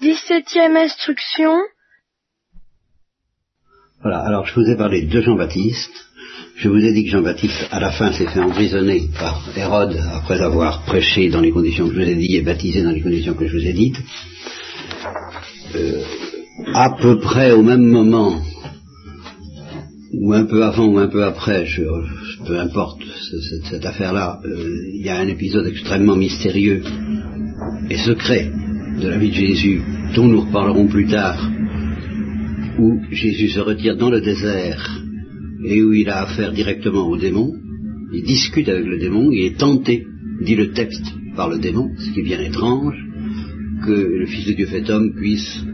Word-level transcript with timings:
Dix-septième 0.00 0.76
instruction. 0.76 1.58
Voilà, 4.00 4.20
alors 4.20 4.46
je 4.46 4.54
vous 4.54 4.66
ai 4.66 4.74
parlé 4.74 5.02
de 5.02 5.20
Jean-Baptiste. 5.20 5.92
Je 6.56 6.70
vous 6.70 6.82
ai 6.82 6.94
dit 6.94 7.04
que 7.04 7.10
Jean-Baptiste, 7.10 7.68
à 7.70 7.80
la 7.80 7.92
fin, 7.92 8.10
s'est 8.10 8.26
fait 8.26 8.40
emprisonner 8.40 9.08
par 9.18 9.44
Hérode 9.54 10.00
après 10.14 10.40
avoir 10.40 10.84
prêché 10.84 11.28
dans 11.28 11.42
les 11.42 11.50
conditions 11.50 11.86
que 11.86 11.94
je 11.94 12.00
vous 12.00 12.08
ai 12.08 12.14
dites 12.14 12.34
et 12.34 12.40
baptisé 12.40 12.82
dans 12.82 12.92
les 12.92 13.02
conditions 13.02 13.34
que 13.34 13.46
je 13.46 13.58
vous 13.58 13.66
ai 13.66 13.74
dites. 13.74 13.96
Euh, 15.74 16.02
à 16.72 16.96
peu 16.98 17.18
près 17.18 17.52
au 17.52 17.62
même 17.62 17.84
moment, 17.84 18.40
ou 20.14 20.32
un 20.32 20.44
peu 20.44 20.64
avant 20.64 20.86
ou 20.86 20.98
un 20.98 21.08
peu 21.08 21.24
après, 21.24 21.66
je, 21.66 21.82
peu 22.46 22.58
importe 22.58 23.02
cette, 23.68 23.84
affaire-là, 23.84 24.40
euh, 24.46 24.80
il 24.94 25.04
y 25.04 25.10
a 25.10 25.18
un 25.18 25.28
épisode 25.28 25.66
extrêmement 25.66 26.16
mystérieux 26.16 26.82
et 27.90 27.98
secret 27.98 28.50
de 28.98 29.08
la 29.08 29.18
vie 29.18 29.30
de 29.30 29.34
Jésus, 29.34 29.80
dont 30.14 30.26
nous 30.26 30.40
reparlerons 30.40 30.88
plus 30.88 31.06
tard, 31.06 31.50
où 32.78 33.00
Jésus 33.10 33.48
se 33.48 33.60
retire 33.60 33.96
dans 33.96 34.10
le 34.10 34.20
désert 34.20 35.02
et 35.64 35.82
où 35.82 35.92
il 35.92 36.08
a 36.08 36.22
affaire 36.22 36.52
directement 36.52 37.08
au 37.08 37.16
démon, 37.16 37.52
il 38.12 38.22
discute 38.22 38.68
avec 38.68 38.86
le 38.86 38.98
démon, 38.98 39.30
il 39.30 39.46
est 39.46 39.58
tenté, 39.58 40.06
dit 40.42 40.56
le 40.56 40.72
texte, 40.72 41.04
par 41.36 41.48
le 41.48 41.58
démon, 41.58 41.90
ce 41.98 42.10
qui 42.10 42.20
est 42.20 42.24
bien 42.24 42.40
étrange, 42.40 42.96
que 43.86 43.92
le 43.92 44.26
Fils 44.26 44.46
de 44.46 44.52
Dieu 44.52 44.66
fait 44.66 44.88
homme 44.90 45.14
puisse 45.14 45.64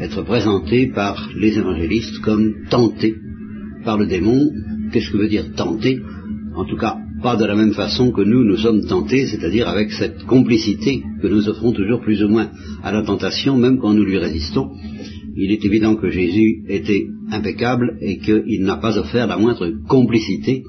être 0.00 0.22
présenté 0.22 0.88
par 0.88 1.30
les 1.36 1.56
évangélistes 1.58 2.18
comme 2.20 2.52
tenté 2.68 3.14
par 3.84 3.96
le 3.96 4.06
démon. 4.06 4.50
Qu'est-ce 4.92 5.10
que 5.10 5.16
veut 5.16 5.28
dire 5.28 5.52
tenté? 5.54 6.00
En 6.54 6.64
tout 6.64 6.76
cas, 6.76 6.98
de 7.34 7.44
la 7.44 7.56
même 7.56 7.72
façon 7.72 8.12
que 8.12 8.20
nous, 8.20 8.44
nous 8.44 8.56
sommes 8.56 8.86
tentés, 8.86 9.26
c'est-à-dire 9.26 9.68
avec 9.68 9.90
cette 9.90 10.22
complicité 10.24 11.02
que 11.20 11.26
nous 11.26 11.48
offrons 11.48 11.72
toujours 11.72 12.00
plus 12.00 12.22
ou 12.22 12.28
moins 12.28 12.50
à 12.84 12.92
la 12.92 13.02
tentation, 13.02 13.56
même 13.56 13.78
quand 13.78 13.92
nous 13.92 14.04
lui 14.04 14.18
résistons. 14.18 14.70
Il 15.34 15.50
est 15.50 15.64
évident 15.64 15.96
que 15.96 16.08
Jésus 16.08 16.62
était 16.68 17.08
impeccable 17.32 17.98
et 18.00 18.18
qu'il 18.18 18.62
n'a 18.62 18.76
pas 18.76 18.96
offert 18.96 19.26
la 19.26 19.36
moindre 19.36 19.68
complicité 19.88 20.62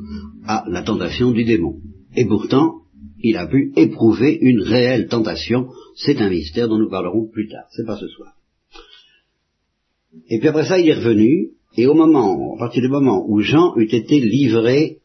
à 0.48 0.64
la 0.68 0.82
tentation 0.82 1.32
du 1.32 1.44
démon. 1.44 1.76
Et 2.16 2.26
pourtant, 2.26 2.82
il 3.22 3.38
a 3.38 3.46
pu 3.46 3.72
éprouver 3.76 4.38
une 4.42 4.62
réelle 4.62 5.08
tentation. 5.08 5.68
C'est 5.96 6.20
un 6.20 6.30
mystère 6.30 6.68
dont 6.68 6.80
nous 6.80 6.90
parlerons 6.90 7.28
plus 7.32 7.48
tard. 7.48 7.66
C'est 7.72 7.86
pas 7.86 7.98
ce 7.98 8.08
soir. 8.08 8.34
Et 10.30 10.40
puis 10.40 10.48
après 10.48 10.66
ça, 10.66 10.80
il 10.80 10.90
est 10.90 10.96
revenu, 10.96 11.52
et 11.78 11.86
au 11.86 11.94
moment, 11.94 12.56
à 12.56 12.60
partir 12.60 12.82
du 12.82 12.90
moment 12.90 13.24
où 13.28 13.40
Jean 13.42 13.76
eut 13.78 13.94
été 13.94 14.20
livré, 14.20 14.98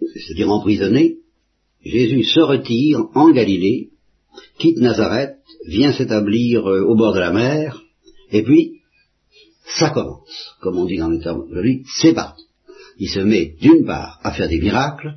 c'est-à-dire 0.00 0.50
emprisonné, 0.50 1.18
Jésus 1.84 2.24
se 2.24 2.40
retire 2.40 3.06
en 3.14 3.30
Galilée, 3.30 3.90
quitte 4.58 4.78
Nazareth, 4.78 5.36
vient 5.66 5.92
s'établir 5.92 6.66
euh, 6.68 6.82
au 6.82 6.94
bord 6.94 7.14
de 7.14 7.20
la 7.20 7.32
mer, 7.32 7.82
et 8.30 8.42
puis 8.42 8.80
ça 9.66 9.90
commence, 9.90 10.56
comme 10.60 10.78
on 10.78 10.86
dit 10.86 10.98
dans 10.98 11.08
le 11.08 11.20
terme 11.20 11.48
de 11.50 11.60
lui, 11.60 11.84
c'est 12.00 12.14
parti. 12.14 12.44
Il 12.98 13.08
se 13.08 13.20
met 13.20 13.56
d'une 13.60 13.84
part 13.84 14.20
à 14.22 14.32
faire 14.32 14.48
des 14.48 14.60
miracles, 14.60 15.14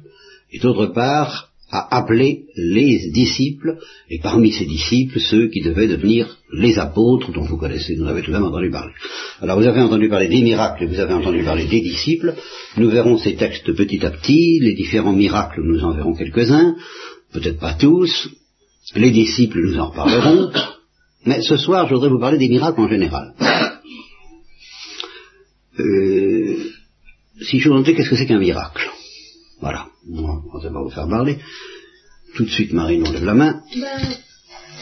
et 0.52 0.59
d'autre 0.59 0.88
part 0.88 1.46
à 1.69 1.97
appeler 1.97 2.45
les 2.55 3.09
disciples, 3.11 3.77
et 4.09 4.19
parmi 4.19 4.51
ces 4.51 4.65
disciples, 4.65 5.19
ceux 5.19 5.49
qui 5.49 5.61
devaient 5.61 5.87
devenir 5.87 6.37
les 6.53 6.79
apôtres 6.79 7.33
dont 7.33 7.43
vous 7.43 7.57
connaissez, 7.57 7.95
vous 7.95 8.07
avez 8.07 8.21
tout 8.21 8.31
de 8.31 8.37
même 8.37 8.45
entendu 8.45 8.69
parler. 8.69 8.93
Alors 9.41 9.59
vous 9.59 9.67
avez 9.67 9.81
entendu 9.81 10.07
parler 10.07 10.29
des 10.29 10.41
miracles 10.41 10.87
vous 10.87 10.99
avez 10.99 11.13
entendu 11.13 11.43
parler 11.43 11.65
des 11.65 11.81
disciples. 11.81 12.35
Nous 12.77 12.89
verrons 12.89 13.17
ces 13.17 13.35
textes 13.35 13.71
petit 13.73 14.05
à 14.05 14.11
petit, 14.11 14.59
les 14.61 14.75
différents 14.75 15.13
miracles, 15.13 15.61
nous 15.61 15.83
en 15.83 15.93
verrons 15.93 16.15
quelques-uns, 16.15 16.75
peut-être 17.33 17.59
pas 17.59 17.73
tous. 17.73 18.29
Les 18.95 19.11
disciples, 19.11 19.61
nous 19.61 19.77
en 19.77 19.89
reparlerons. 19.89 20.52
Mais 21.25 21.41
ce 21.41 21.57
soir, 21.57 21.87
je 21.87 21.93
voudrais 21.93 22.09
vous 22.09 22.19
parler 22.19 22.37
des 22.37 22.47
miracles 22.47 22.79
en 22.79 22.87
général. 22.87 23.33
Euh, 25.79 26.55
si 27.41 27.59
je 27.59 27.67
vous 27.67 27.75
demandais 27.75 27.93
qu'est-ce 27.93 28.09
que 28.09 28.15
c'est 28.15 28.25
qu'un 28.25 28.39
miracle 28.39 28.89
Voilà, 29.59 29.87
on 30.11 30.57
ne 30.57 30.63
va 30.63 30.69
pas 30.71 30.81
vous 30.83 30.89
faire 30.89 31.07
parler. 31.07 31.37
Tout 32.35 32.43
de 32.43 32.49
suite, 32.49 32.73
Marine, 32.73 33.03
on 33.07 33.11
lève 33.11 33.25
la 33.25 33.33
main. 33.33 33.61
Ben, 33.75 33.87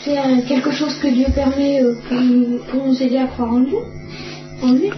c'est 0.04 0.18
euh, 0.18 0.42
quelque 0.48 0.72
chose 0.72 0.94
que 1.02 1.08
Dieu 1.08 1.26
permet 1.34 1.82
euh, 1.84 1.96
pour, 2.08 2.20
nous, 2.22 2.60
pour 2.70 2.86
nous 2.86 3.02
aider 3.02 3.18
à 3.18 3.28
croire 3.28 3.52
en 3.54 3.62
Dieu. 3.62 3.78
En 4.62 4.72
lui. 4.74 4.90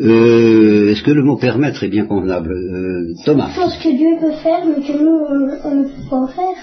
Euh, 0.00 0.90
Est-ce 0.90 1.02
que 1.02 1.10
le 1.12 1.22
mot 1.22 1.36
permettre 1.36 1.84
est 1.84 1.88
bien 1.88 2.06
convenable 2.06 2.52
Euh, 2.52 3.14
Thomas? 3.24 3.50
Chose 3.54 3.76
que 3.82 3.96
Dieu 3.96 4.16
peut 4.20 4.32
faire, 4.42 4.64
mais 4.66 4.84
que 4.84 4.92
nous, 4.92 5.08
on- 5.08 5.68
on 5.70 5.74
ne 5.82 5.84
peut 5.84 6.08
pas 6.10 6.26
faire. 6.28 6.56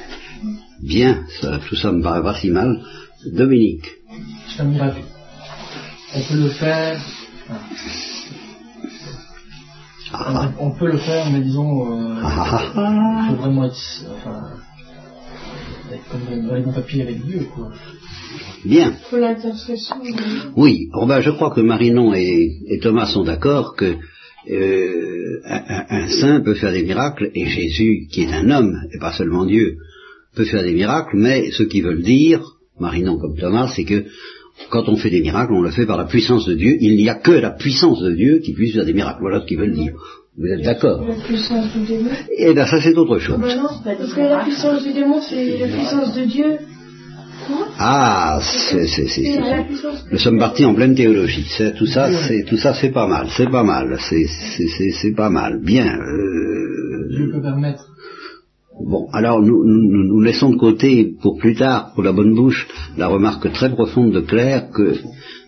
Bien, 0.81 1.23
ça, 1.39 1.59
tout 1.67 1.75
ça 1.75 1.91
me 1.91 2.01
paraît 2.01 2.23
pas 2.23 2.35
si 2.35 2.49
mal. 2.49 2.81
Dominique 3.33 3.85
C'est 4.49 4.61
un 4.63 4.65
miracle. 4.65 5.01
On 6.15 6.19
peut 6.21 6.39
le 6.41 6.49
faire. 6.49 6.99
Ah, 7.49 7.53
On 10.59 10.71
peut 10.71 10.87
le 10.91 10.97
faire, 10.97 11.29
mais 11.31 11.39
disons, 11.41 11.91
euh, 11.91 12.15
il 12.21 13.29
faut 13.35 13.41
vraiment 13.41 13.65
être, 13.65 13.77
enfin, 14.17 14.41
être 15.93 16.03
comme 16.11 16.47
dans 16.47 16.55
les 16.55 16.61
bons 16.61 16.73
papiers 16.73 17.01
avec 17.03 17.25
Dieu, 17.25 17.47
quoi. 17.55 17.71
Bien. 18.65 18.93
Pour 19.09 19.17
l'intercession. 19.19 19.95
Oui, 20.55 20.87
bon 20.93 21.07
ben, 21.07 21.21
je 21.21 21.31
crois 21.31 21.51
que 21.51 21.61
Marinon 21.61 22.13
et, 22.13 22.51
et 22.67 22.79
Thomas 22.79 23.07
sont 23.07 23.23
d'accord 23.23 23.75
que 23.75 23.95
euh, 24.49 25.41
un, 25.45 25.61
un- 25.67 25.85
un 25.89 26.07
saint 26.07 26.41
peut 26.41 26.55
faire 26.55 26.71
des 26.71 26.83
miracles 26.83 27.31
et 27.33 27.45
Jésus, 27.47 28.07
qui 28.11 28.23
est 28.23 28.33
un 28.33 28.49
homme 28.51 28.75
et 28.93 28.99
pas 28.99 29.13
seulement 29.13 29.45
Dieu, 29.45 29.77
peut 30.35 30.45
faire 30.45 30.63
des 30.63 30.73
miracles, 30.73 31.17
mais 31.17 31.51
ce 31.51 31.63
qu'ils 31.63 31.83
veulent 31.83 32.03
dire, 32.03 32.41
Marinon 32.79 33.17
comme 33.17 33.35
Thomas, 33.37 33.71
c'est 33.75 33.83
que 33.85 34.05
quand 34.69 34.87
on 34.89 34.95
fait 34.95 35.09
des 35.09 35.21
miracles, 35.21 35.53
on 35.53 35.61
le 35.61 35.71
fait 35.71 35.85
par 35.85 35.97
la 35.97 36.05
puissance 36.05 36.45
de 36.45 36.53
Dieu. 36.53 36.77
Il 36.79 36.95
n'y 36.95 37.09
a 37.09 37.15
que 37.15 37.31
la 37.31 37.51
puissance 37.51 38.01
de 38.01 38.11
Dieu 38.13 38.39
qui 38.43 38.53
puisse 38.53 38.73
faire 38.73 38.85
des 38.85 38.93
miracles. 38.93 39.19
Voilà 39.21 39.41
ce 39.41 39.45
qu'ils 39.45 39.57
veulent 39.57 39.73
dire. 39.73 39.93
Vous 40.37 40.47
êtes 40.47 40.61
d'accord 40.63 41.05
La 41.05 41.15
puissance 41.15 41.73
du 41.73 41.85
démon. 41.85 42.09
Eh 42.37 42.53
bien, 42.53 42.65
ça 42.65 42.79
c'est 42.81 42.95
autre 42.97 43.19
chose. 43.19 43.37
Bah 43.39 43.55
non, 43.55 43.69
parce 43.83 44.13
que 44.13 44.21
la 44.21 44.43
puissance 44.43 44.83
du 44.83 44.93
démon, 44.93 45.19
c'est 45.21 45.57
la 45.59 45.67
puissance 45.67 46.15
de 46.15 46.23
Dieu. 46.25 46.57
Ah, 47.77 48.39
c'est, 48.41 48.87
c'est, 48.87 49.07
c'est, 49.07 49.39
Nous 50.11 50.17
sommes 50.19 50.39
partis 50.39 50.63
en 50.63 50.73
pleine 50.73 50.95
théologie. 50.95 51.45
C'est, 51.49 51.73
tout 51.75 51.87
ça, 51.87 52.09
c'est, 52.11 52.43
tout 52.43 52.55
ça, 52.57 52.73
c'est 52.73 52.91
pas 52.91 53.07
mal. 53.07 53.27
C'est 53.35 53.49
pas 53.49 53.63
mal. 53.63 53.97
C'est, 53.99 54.25
c'est, 54.27 54.67
c'est, 54.67 54.91
c'est 54.91 55.13
pas 55.13 55.29
mal. 55.29 55.59
Bien. 55.61 55.87
euh, 55.87 57.09
Dieu 57.09 57.31
peut 57.33 57.41
permettre. 57.41 57.87
Bon, 58.85 59.07
alors 59.13 59.41
nous, 59.41 59.63
nous, 59.65 60.21
laissons 60.21 60.51
de 60.51 60.57
côté 60.57 61.13
pour 61.21 61.37
plus 61.37 61.55
tard, 61.55 61.91
pour 61.93 62.03
la 62.03 62.11
bonne 62.11 62.33
bouche, 62.33 62.67
la 62.97 63.07
remarque 63.07 63.51
très 63.53 63.69
profonde 63.69 64.11
de 64.13 64.21
Claire 64.21 64.69
que 64.71 64.95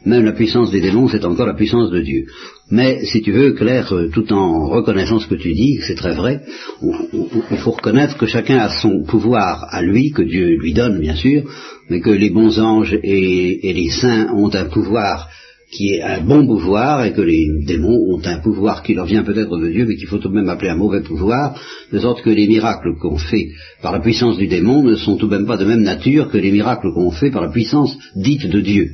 même 0.06 0.26
la 0.26 0.34
puissance 0.34 0.72
des 0.72 0.82
démons, 0.82 1.08
c'est 1.08 1.26
encore 1.26 1.48
la 1.48 1.54
puissance 1.54 1.90
de 1.90 2.02
Dieu. 2.02 2.26
Mais 2.70 3.06
si 3.06 3.22
tu 3.22 3.32
veux, 3.32 3.54
Claire, 3.54 3.94
euh, 3.94 4.10
tout 4.10 4.32
en 4.34 4.68
reconnaissant 4.68 5.20
ce 5.20 5.28
que 5.28 5.36
tu 5.36 5.54
dis, 5.54 5.80
c'est 5.88 5.96
très 5.96 6.14
vrai, 6.14 6.42
il 6.82 7.58
faut 7.58 7.72
reconnaître 7.72 8.18
que 8.18 8.26
chacun 8.26 8.58
a 8.58 8.70
son 8.70 9.04
pouvoir 9.04 9.68
à 9.70 9.82
lui, 9.82 10.12
que 10.12 10.22
Dieu 10.22 10.58
lui 10.58 10.74
donne 10.74 11.00
bien 11.00 11.16
sûr, 11.16 11.44
mais 11.90 12.02
que 12.02 12.10
les 12.10 12.30
bons 12.30 12.60
anges 12.60 12.98
et 13.02 13.74
les 13.74 13.90
saints 13.90 14.34
ont 14.34 14.54
un 14.54 14.66
pouvoir 14.66 15.30
qui 15.76 15.96
est 15.96 16.02
un 16.02 16.22
bon 16.22 16.46
pouvoir 16.46 17.04
et 17.04 17.14
que 17.14 17.22
les 17.22 17.48
démons 17.66 18.14
ont 18.14 18.22
un 18.24 18.40
pouvoir 18.40 18.84
qui 18.84 18.94
leur 18.94 19.06
vient 19.06 19.24
peut-être 19.24 19.58
de 19.58 19.70
Dieu 19.70 19.86
mais 19.88 19.96
qu'il 19.96 20.08
faut 20.08 20.20
tout 20.20 20.30
de 20.30 20.36
même 20.36 20.50
appeler 20.50 20.70
un 20.70 20.76
mauvais 20.76 21.02
pouvoir, 21.02 21.60
de 21.92 22.00
sorte 22.00 22.22
que 22.22 22.30
les 22.30 22.48
miracles 22.48 22.96
qu'on 23.02 23.18
fait 23.18 23.50
par 23.82 23.92
la 23.92 24.00
puissance 24.00 24.38
du 24.38 24.48
démon 24.48 24.84
ne 24.84 24.96
sont 24.96 25.18
tout 25.18 25.28
de 25.28 25.36
même 25.36 25.48
pas 25.48 25.58
de 25.58 25.66
même 25.66 25.82
nature 25.82 26.30
que 26.30 26.38
les 26.38 26.52
miracles 26.52 26.94
qu'on 26.94 27.12
fait 27.12 27.32
par 27.32 27.42
la 27.42 27.50
puissance 27.50 27.98
dite 28.16 28.48
de 28.48 28.62
Dieu, 28.62 28.88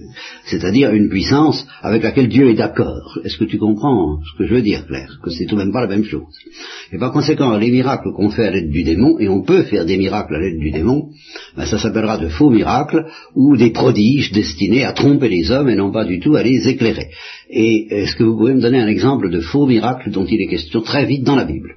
c'est-à-dire 0.45 0.93
une 0.93 1.09
puissance 1.09 1.67
avec 1.81 2.03
laquelle 2.03 2.27
Dieu 2.27 2.49
est 2.49 2.55
d'accord. 2.55 3.19
Est-ce 3.23 3.37
que 3.37 3.45
tu 3.45 3.57
comprends 3.57 4.19
ce 4.23 4.37
que 4.37 4.47
je 4.47 4.55
veux 4.55 4.61
dire, 4.61 4.85
Claire? 4.87 5.19
Que 5.23 5.29
c'est 5.29 5.45
tout 5.45 5.55
de 5.55 5.61
même 5.61 5.73
pas 5.73 5.81
la 5.81 5.87
même 5.87 6.03
chose. 6.03 6.33
Et 6.91 6.97
par 6.97 7.11
conséquent, 7.11 7.57
les 7.57 7.71
miracles 7.71 8.11
qu'on 8.15 8.29
fait 8.29 8.47
à 8.47 8.51
l'aide 8.51 8.69
du 8.69 8.83
démon, 8.83 9.19
et 9.19 9.27
on 9.27 9.43
peut 9.43 9.63
faire 9.63 9.85
des 9.85 9.97
miracles 9.97 10.35
à 10.35 10.39
l'aide 10.39 10.59
du 10.59 10.71
démon, 10.71 11.09
ben, 11.55 11.65
ça 11.65 11.77
s'appellera 11.77 12.17
de 12.17 12.29
faux 12.29 12.49
miracles 12.49 13.05
ou 13.35 13.57
des 13.57 13.71
prodiges 13.71 14.31
destinés 14.31 14.85
à 14.85 14.93
tromper 14.93 15.29
les 15.29 15.51
hommes 15.51 15.69
et 15.69 15.75
non 15.75 15.91
pas 15.91 16.05
du 16.05 16.19
tout 16.19 16.35
à 16.35 16.43
les 16.43 16.67
éclairer. 16.69 17.09
Et 17.49 17.87
est-ce 18.01 18.15
que 18.15 18.23
vous 18.23 18.37
pouvez 18.37 18.53
me 18.53 18.61
donner 18.61 18.79
un 18.79 18.87
exemple 18.87 19.29
de 19.29 19.39
faux 19.41 19.65
miracle 19.65 20.09
dont 20.11 20.25
il 20.25 20.41
est 20.41 20.47
question 20.47 20.81
très 20.81 21.05
vite 21.05 21.23
dans 21.23 21.35
la 21.35 21.45
Bible? 21.45 21.75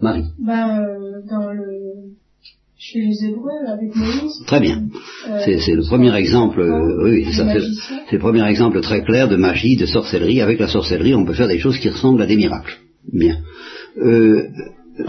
Marie. 0.00 0.24
Ben, 0.38 0.80
euh, 0.80 1.22
dans 1.30 1.52
le... 1.52 1.64
Chez 2.76 3.00
les 3.00 3.24
Hébreux, 3.24 3.64
avec 3.66 3.94
Moïse. 3.96 4.42
Très 4.46 4.60
bien. 4.60 4.82
euh, 5.30 5.58
C'est 5.64 5.74
le 5.74 5.82
premier 5.82 6.14
exemple, 6.16 6.60
euh, 6.60 7.04
oui, 7.04 7.24
ça 7.32 7.46
fait- 7.46 7.54
magicien. 7.60 8.00
c'est 8.10 8.16
le 8.16 8.18
premier 8.18 8.46
exemple 8.46 8.80
très 8.82 9.02
clair 9.02 9.28
de 9.28 9.36
magie, 9.36 9.76
de 9.76 9.86
sorcellerie. 9.86 10.42
Avec 10.42 10.58
la 10.60 10.68
sorcellerie, 10.68 11.14
on 11.14 11.24
peut 11.24 11.32
faire 11.32 11.48
des 11.48 11.58
choses 11.60 11.78
qui 11.78 11.88
ressemblent 11.88 12.20
à 12.20 12.26
des 12.26 12.36
miracles. 12.36 12.76
Bien. 13.10 13.38
Euh, 13.98 14.48
euh, 15.00 15.04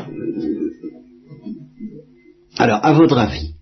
alors, 2.57 2.79
à 2.85 2.93
votre 2.93 3.17
avis, 3.17 3.53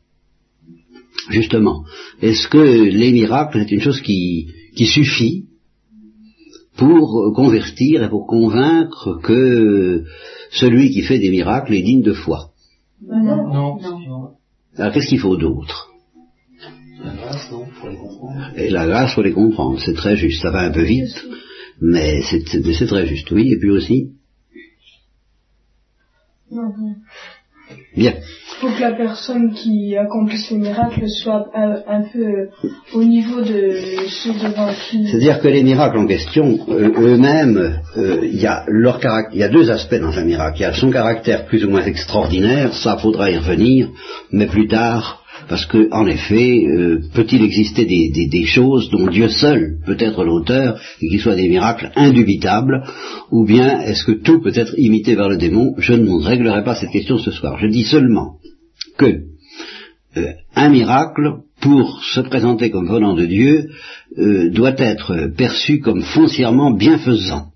justement, 1.29 1.83
est-ce 2.21 2.47
que 2.47 2.57
les 2.59 3.11
miracles 3.11 3.59
c'est 3.67 3.71
une 3.73 3.81
chose 3.81 4.01
qui, 4.01 4.47
qui 4.75 4.85
suffit 4.85 5.45
pour 6.77 7.31
convertir 7.35 8.03
et 8.03 8.09
pour 8.09 8.25
convaincre 8.27 9.19
que 9.23 10.03
celui 10.51 10.91
qui 10.91 11.01
fait 11.03 11.19
des 11.19 11.29
miracles 11.29 11.73
est 11.73 11.81
digne 11.81 12.01
de 12.01 12.13
foi 12.13 12.49
non. 13.05 13.47
Non. 13.53 13.79
non. 13.81 14.29
Alors, 14.77 14.93
qu'est-ce 14.93 15.09
qu'il 15.09 15.19
faut 15.19 15.35
d'autre? 15.35 15.89
La 17.03 17.13
grâce, 17.13 17.51
non, 17.51 17.65
pour 17.79 17.89
les 17.89 17.97
comprendre. 17.97 18.51
Et 18.55 18.69
la 18.69 18.85
grâce, 18.87 19.13
faut 19.13 19.21
les 19.21 19.33
comprendre. 19.33 19.79
C'est 19.83 19.93
très 19.93 20.15
juste. 20.15 20.41
Ça 20.41 20.51
va 20.51 20.61
un 20.61 20.71
peu 20.71 20.83
vite, 20.83 21.13
mais 21.81 22.21
c'est 22.21 22.47
c'est- 22.47 22.65
mais 22.65 22.73
c'est 22.73 22.87
très 22.87 23.05
juste. 23.05 23.29
Oui, 23.31 23.51
et 23.51 23.57
puis 23.59 23.69
aussi. 23.71 24.11
Bien. 27.95 28.13
faut 28.59 28.69
que 28.69 28.81
la 28.81 28.93
personne 28.93 29.53
qui 29.53 29.95
accomplisse 29.97 30.49
le 30.51 30.57
miracle 30.57 31.07
soit 31.09 31.47
un, 31.53 31.75
un 31.87 32.01
peu 32.11 32.19
euh, 32.19 32.69
au 32.93 33.03
niveau 33.03 33.41
de 33.41 34.07
ceux 34.07 34.33
devant 34.33 34.69
qui. 34.89 35.07
C'est-à-dire 35.07 35.39
que 35.39 35.47
les 35.47 35.63
miracles 35.63 35.97
en 35.97 36.07
question, 36.07 36.59
euh, 36.69 36.91
eux-mêmes, 36.97 37.81
euh, 37.97 38.19
il 38.23 38.39
y 38.39 38.47
a 38.47 38.63
leur 38.67 38.99
il 39.31 39.39
y 39.39 39.43
a 39.43 39.49
deux 39.49 39.69
aspects 39.69 39.99
dans 39.99 40.17
un 40.17 40.23
miracle. 40.23 40.57
Il 40.59 40.63
y 40.63 40.65
a 40.65 40.73
son 40.73 40.91
caractère 40.91 41.45
plus 41.45 41.65
ou 41.65 41.69
moins 41.69 41.83
extraordinaire, 41.83 42.73
ça 42.73 42.97
faudra 42.97 43.29
y 43.29 43.37
revenir, 43.37 43.89
mais 44.31 44.47
plus 44.47 44.67
tard, 44.67 45.22
parce 45.47 45.65
que 45.65 45.89
en 45.91 46.07
effet, 46.07 46.65
euh, 46.65 47.01
peut-il 47.13 47.43
exister 47.43 47.85
des, 47.85 48.45
choses 48.45 48.89
dont 48.89 49.07
Dieu 49.07 49.29
seul 49.29 49.77
peut 49.85 49.97
être 49.99 50.23
l'auteur 50.23 50.79
et 51.01 51.07
qui 51.07 51.19
soient 51.19 51.35
des 51.35 51.47
miracles 51.47 51.91
indubitables, 51.95 52.83
ou 53.31 53.45
bien 53.45 53.81
est-ce 53.81 54.03
que 54.05 54.11
tout 54.11 54.41
peut 54.41 54.51
être 54.55 54.73
imité 54.77 55.15
vers 55.15 55.29
le 55.29 55.37
démon? 55.37 55.75
Je 55.77 55.93
ne 55.93 56.11
réglerai 56.23 56.63
pas 56.63 56.75
cette 56.75 56.91
question 56.91 57.17
ce 57.17 57.31
soir. 57.31 57.57
Je 57.59 57.67
dis 57.67 57.85
seulement 57.85 58.37
que 58.97 59.21
euh, 60.17 60.33
un 60.55 60.69
miracle, 60.69 61.37
pour 61.61 62.03
se 62.03 62.19
présenter 62.19 62.69
comme 62.69 62.89
venant 62.89 63.13
de 63.13 63.25
Dieu, 63.25 63.69
euh, 64.17 64.49
doit 64.51 64.75
être 64.77 65.31
perçu 65.35 65.79
comme 65.79 66.03
foncièrement 66.03 66.71
bienfaisant. 66.71 67.52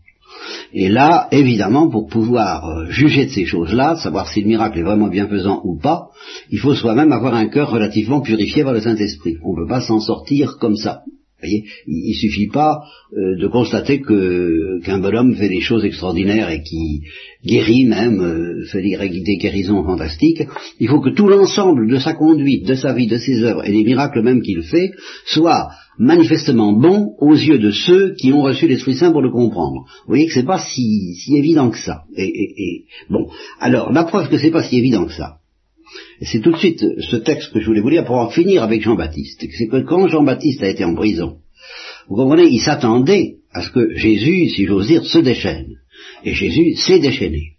Et 0.73 0.89
là, 0.89 1.27
évidemment, 1.31 1.89
pour 1.89 2.07
pouvoir 2.07 2.67
euh, 2.67 2.85
juger 2.89 3.25
de 3.25 3.31
ces 3.31 3.45
choses-là, 3.45 3.95
savoir 3.95 4.27
si 4.27 4.41
le 4.41 4.47
miracle 4.47 4.79
est 4.79 4.83
vraiment 4.83 5.07
bienfaisant 5.07 5.61
ou 5.63 5.77
pas, 5.77 6.09
il 6.51 6.59
faut 6.59 6.75
soi-même 6.75 7.11
avoir 7.11 7.33
un 7.33 7.47
cœur 7.47 7.69
relativement 7.71 8.21
purifié 8.21 8.63
par 8.63 8.73
le 8.73 8.81
Saint-Esprit. 8.81 9.37
On 9.43 9.53
ne 9.53 9.63
peut 9.63 9.67
pas 9.67 9.81
s'en 9.81 9.99
sortir 9.99 10.57
comme 10.59 10.75
ça. 10.75 11.03
Voyez, 11.39 11.65
il, 11.85 12.09
il 12.09 12.15
suffit 12.15 12.47
pas 12.47 12.79
euh, 13.13 13.39
de 13.39 13.47
constater 13.47 14.01
que 14.01 14.79
qu'un 14.83 14.99
bonhomme 14.99 15.35
fait 15.35 15.49
des 15.49 15.61
choses 15.61 15.85
extraordinaires 15.85 16.49
et 16.49 16.61
qui 16.63 17.01
guérit 17.45 17.85
même, 17.85 18.19
euh, 18.21 18.65
fait 18.65 18.81
des, 18.81 19.37
guérisons 19.37 19.83
fantastiques. 19.83 20.41
Il 20.79 20.87
faut 20.87 20.99
que 20.99 21.11
tout 21.11 21.27
l'ensemble 21.27 21.87
de 21.89 21.97
sa 21.97 22.13
conduite, 22.13 22.65
de 22.65 22.73
sa 22.73 22.93
vie, 22.93 23.07
de 23.07 23.17
ses 23.17 23.43
œuvres 23.43 23.67
et 23.67 23.71
des 23.71 23.83
miracles 23.83 24.23
même 24.23 24.41
qu'il 24.41 24.63
fait 24.63 24.91
soit 25.25 25.69
manifestement 25.99 26.73
bon 26.73 27.13
aux 27.19 27.35
yeux 27.35 27.59
de 27.59 27.71
ceux 27.71 28.13
qui 28.15 28.31
ont 28.33 28.41
reçu 28.41 28.67
l'Esprit 28.67 28.95
Saint 28.95 29.11
pour 29.11 29.21
le 29.21 29.31
comprendre. 29.31 29.85
Vous 30.05 30.07
voyez 30.13 30.27
que 30.27 30.33
c'est 30.33 30.43
pas 30.45 30.59
si, 30.59 31.15
si 31.15 31.35
évident 31.37 31.69
que 31.69 31.77
ça. 31.77 32.03
Et, 32.15 32.23
et- 32.25 32.53
et- 32.57 32.85
bon, 33.09 33.27
alors 33.59 33.91
la 33.91 34.03
preuve 34.03 34.29
que 34.29 34.37
c'est 34.37 34.51
pas 34.51 34.63
si 34.63 34.77
évident 34.77 35.05
que 35.05 35.13
ça, 35.13 35.37
c'est 36.21 36.41
tout 36.41 36.51
de 36.51 36.57
suite 36.57 36.83
ce 36.99 37.15
texte 37.17 37.53
que 37.53 37.59
je 37.59 37.65
voulais 37.65 37.81
vous 37.81 37.89
lire 37.89 38.05
pour 38.05 38.17
en 38.17 38.29
finir 38.29 38.63
avec 38.63 38.81
Jean-Baptiste. 38.81 39.45
C'est 39.57 39.67
que 39.67 39.81
quand 39.81 40.07
Jean-Baptiste 40.07 40.63
a 40.63 40.69
été 40.69 40.83
en 40.83 40.95
prison, 40.95 41.37
vous 42.07 42.15
comprenez, 42.15 42.47
il 42.47 42.59
s'attendait 42.59 43.35
à 43.53 43.61
ce 43.61 43.71
que 43.71 43.95
Jésus, 43.95 44.49
si 44.49 44.65
j'ose 44.65 44.87
dire, 44.87 45.05
se 45.05 45.19
déchaîne. 45.19 45.75
Et 46.23 46.33
Jésus 46.33 46.75
s'est 46.75 46.99
déchaîné. 46.99 47.53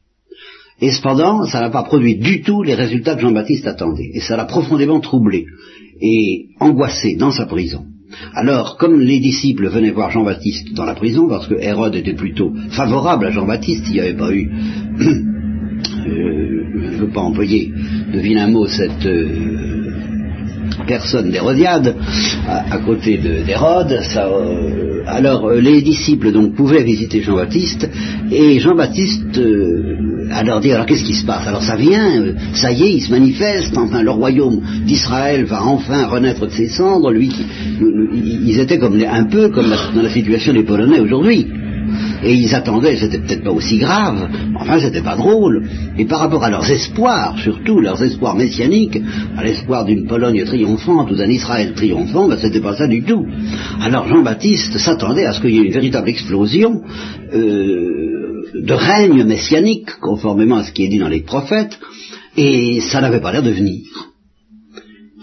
Et 0.81 0.91
cependant, 0.91 1.45
ça 1.45 1.61
n'a 1.61 1.71
pas 1.71 1.83
produit 1.83 2.17
du 2.17 2.43
tout 2.43 2.63
les 2.63 2.75
résultats 2.75 3.17
que 3.17 3.23
Jean-Baptiste 3.23 3.67
attendait. 3.67 4.11
Et 4.15 4.21
ça 4.21 4.37
l'a 4.37 4.45
profondément 4.45 5.01
troublé 5.01 5.47
et 6.01 6.47
angoissé 6.61 7.17
dans 7.17 7.33
sa 7.33 7.47
prison. 7.47 7.85
Alors, 8.35 8.77
comme 8.79 9.01
les 9.01 9.21
disciples 9.21 9.69
venaient 9.69 9.91
voir 9.91 10.11
Jean-Baptiste 10.11 10.73
dans 10.73 10.85
la 10.85 10.95
prison, 10.95 11.29
parce 11.29 11.47
que 11.47 11.61
Hérode 11.61 11.97
était 11.97 12.15
plutôt 12.15 12.53
favorable 12.71 13.27
à 13.27 13.31
Jean-Baptiste, 13.31 13.85
il 13.89 13.95
n'y 13.95 14.01
avait 14.01 14.17
pas 14.17 14.33
eu 14.33 14.49
euh, 15.01 16.59
je 16.75 16.91
ne 16.91 16.97
veux 16.97 17.11
pas 17.11 17.21
employer 17.21 17.73
de 18.13 18.19
vilain 18.19 18.49
mot 18.49 18.67
cette 18.67 19.07
euh, 19.07 19.29
personne 20.87 21.31
d'Hérodiade 21.31 21.95
à, 22.47 22.79
côté 22.79 23.19
de- 23.19 23.45
d'Hérode. 23.45 23.99
euh, 24.43 25.03
alors 25.07 25.47
euh, 25.49 25.61
les 25.61 25.81
disciples 25.83 26.33
donc 26.33 26.55
pouvaient 26.55 26.83
visiter 26.85 27.21
Jean-Baptiste 27.23 27.89
et 28.31 28.59
Jean-Baptiste 28.59 29.41
leur 30.45 30.61
dire 30.61 30.75
alors 30.75 30.87
qu'est-ce 30.87 31.05
qui 31.05 31.15
se 31.15 31.25
passe? 31.25 31.47
Alors 31.47 31.63
ça 31.63 31.77
vient, 31.77 32.35
ça 32.53 32.71
y 32.73 32.83
est, 32.83 32.93
il 32.95 33.01
se 33.01 33.11
manifeste. 33.11 33.77
Enfin 33.77 34.03
le 34.03 34.11
royaume 34.11 34.61
d'Israël 34.85 35.45
va 35.45 35.65
enfin 35.65 36.07
renaître 36.07 36.47
de 36.47 36.51
ses 36.53 36.69
cendres. 36.69 37.11
Lui, 37.11 37.31
ils 38.47 38.59
étaient 38.61 38.79
comme 38.79 39.01
un 39.03 39.25
peu 39.25 39.49
comme 39.49 39.71
dans 39.95 40.03
la 40.03 40.11
situation 40.11 40.53
des 40.53 40.65
Polonais 40.65 41.01
aujourd'hui. 41.01 41.47
Et 42.23 42.35
ils 42.35 42.55
attendaient, 42.55 42.97
c'était 42.97 43.19
peut-être 43.19 43.45
pas 43.45 43.51
aussi 43.51 43.79
grave, 43.79 44.29
enfin 44.57 44.81
c'était 44.81 45.03
pas 45.03 45.17
drôle. 45.17 45.69
Et 45.99 46.05
par 46.05 46.21
rapport 46.21 46.43
à 46.43 46.51
leurs 46.51 46.69
espoirs, 46.71 47.39
surtout 47.39 47.81
leurs 47.81 48.03
espoirs 48.03 48.35
messianiques, 48.35 48.99
à 49.37 49.45
l'espoir 49.45 49.85
d'une 49.85 50.07
Pologne 50.07 50.45
triomphante 50.45 51.11
ou 51.11 51.17
d'un 51.17 51.29
Israël 51.29 51.75
triomphant, 51.75 52.29
ben 52.29 52.39
c'était 52.41 52.61
pas 52.61 52.77
ça 52.77 52.87
du 52.87 53.03
tout. 53.03 53.27
Alors 53.81 54.07
Jean-Baptiste 54.09 54.79
s'attendait 54.79 55.27
à 55.27 55.33
ce 55.33 55.41
qu'il 55.41 55.51
y 55.51 55.59
ait 55.59 55.65
une 55.65 55.73
véritable 55.73 56.09
explosion 56.09 56.83
euh, 57.33 58.43
de 58.55 58.73
règne 58.73 59.25
messianique, 59.25 59.91
conformément 60.01 60.57
à 60.57 60.65
ce 60.65 60.73
qui 60.73 60.85
est 60.85 60.89
dit 60.89 60.99
dans 60.99 61.09
les 61.09 61.23
prophètes, 61.23 61.79
et 62.37 62.81
ça 62.81 63.01
n'avait 63.01 63.21
pas 63.21 63.33
l'air 63.33 63.43
de 63.43 63.51
venir. 63.51 64.08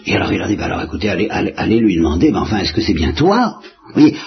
Et 0.07 0.15
alors 0.15 0.31
il 0.31 0.41
a 0.41 0.47
dit, 0.47 0.55
bah 0.55 0.65
alors 0.65 0.81
écoutez, 0.83 1.09
allez, 1.09 1.79
lui 1.79 1.95
demander, 1.95 2.31
mais 2.31 2.37
enfin, 2.37 2.57
est-ce 2.59 2.73
que 2.73 2.81
c'est 2.81 2.93
bien 2.93 3.13
toi? 3.13 3.59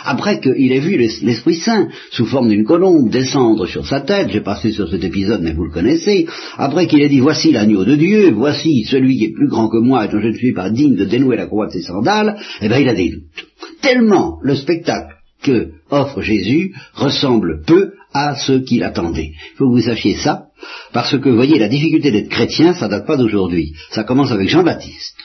Après 0.04 0.40
qu'il 0.40 0.72
ait 0.72 0.80
vu 0.80 0.96
l'es- 0.96 1.20
l'Esprit 1.22 1.54
Saint 1.56 1.88
sous 2.10 2.26
forme 2.26 2.48
d'une 2.48 2.64
colombe 2.64 3.10
descendre 3.10 3.66
sur 3.66 3.86
sa 3.86 4.00
tête, 4.00 4.30
j'ai 4.30 4.40
passé 4.40 4.72
sur 4.72 4.88
cet 4.88 5.04
épisode, 5.04 5.40
mais 5.42 5.52
vous 5.52 5.64
le 5.64 5.70
connaissez, 5.72 6.26
après 6.56 6.86
qu'il 6.86 7.00
ait 7.02 7.08
dit, 7.08 7.20
voici 7.20 7.52
l'agneau 7.52 7.84
de 7.84 7.94
Dieu, 7.94 8.30
voici 8.32 8.84
celui 8.84 9.16
qui 9.18 9.24
est 9.26 9.32
plus 9.32 9.48
grand 9.48 9.68
que 9.68 9.76
moi 9.78 10.04
et 10.04 10.08
dont 10.08 10.20
je 10.20 10.28
ne 10.28 10.36
suis 10.36 10.52
pas 10.52 10.70
digne 10.70 10.96
de 10.96 11.04
dénouer 11.04 11.36
la 11.36 11.46
croix 11.46 11.66
de 11.66 11.72
ses 11.72 11.82
sandales, 11.82 12.36
eh 12.60 12.68
bien 12.68 12.78
il 12.78 12.88
a 12.88 12.94
des 12.94 13.10
doutes. 13.10 13.46
Tellement 13.80 14.38
le 14.42 14.54
spectacle 14.56 15.14
que 15.42 15.68
offre 15.90 16.22
Jésus 16.22 16.72
ressemble 16.94 17.62
peu 17.66 17.92
à 18.12 18.34
ce 18.36 18.52
qu'il 18.54 18.82
attendait. 18.82 19.30
Il 19.54 19.56
faut 19.56 19.68
que 19.68 19.74
vous 19.76 19.82
sachiez 19.82 20.16
ça, 20.16 20.46
parce 20.92 21.16
que 21.16 21.28
vous 21.28 21.36
voyez, 21.36 21.58
la 21.58 21.68
difficulté 21.68 22.10
d'être 22.10 22.30
chrétien, 22.30 22.74
ça 22.74 22.88
date 22.88 23.06
pas 23.06 23.16
d'aujourd'hui. 23.16 23.74
Ça 23.90 24.02
commence 24.02 24.32
avec 24.32 24.48
Jean-Baptiste. 24.48 25.16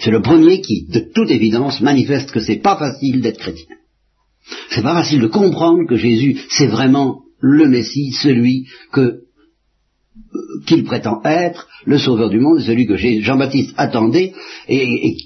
C'est 0.00 0.10
le 0.10 0.22
premier 0.22 0.60
qui, 0.60 0.86
de 0.86 1.00
toute 1.00 1.30
évidence, 1.30 1.80
manifeste 1.80 2.30
que 2.30 2.40
c'est 2.40 2.62
pas 2.62 2.76
facile 2.76 3.20
d'être 3.20 3.38
chrétien. 3.38 3.76
C'est 4.70 4.82
pas 4.82 4.94
facile 4.94 5.20
de 5.20 5.26
comprendre 5.26 5.86
que 5.88 5.96
Jésus, 5.96 6.38
c'est 6.50 6.66
vraiment 6.66 7.22
le 7.40 7.68
Messie, 7.68 8.12
celui 8.12 8.66
que 8.92 9.22
qu'il 10.66 10.84
prétend 10.84 11.20
être, 11.24 11.66
le 11.86 11.96
sauveur 11.98 12.28
du 12.28 12.38
monde, 12.40 12.60
celui 12.60 12.86
que 12.86 12.96
Jean-Baptiste 12.96 13.72
attendait, 13.76 14.32
et, 14.68 15.16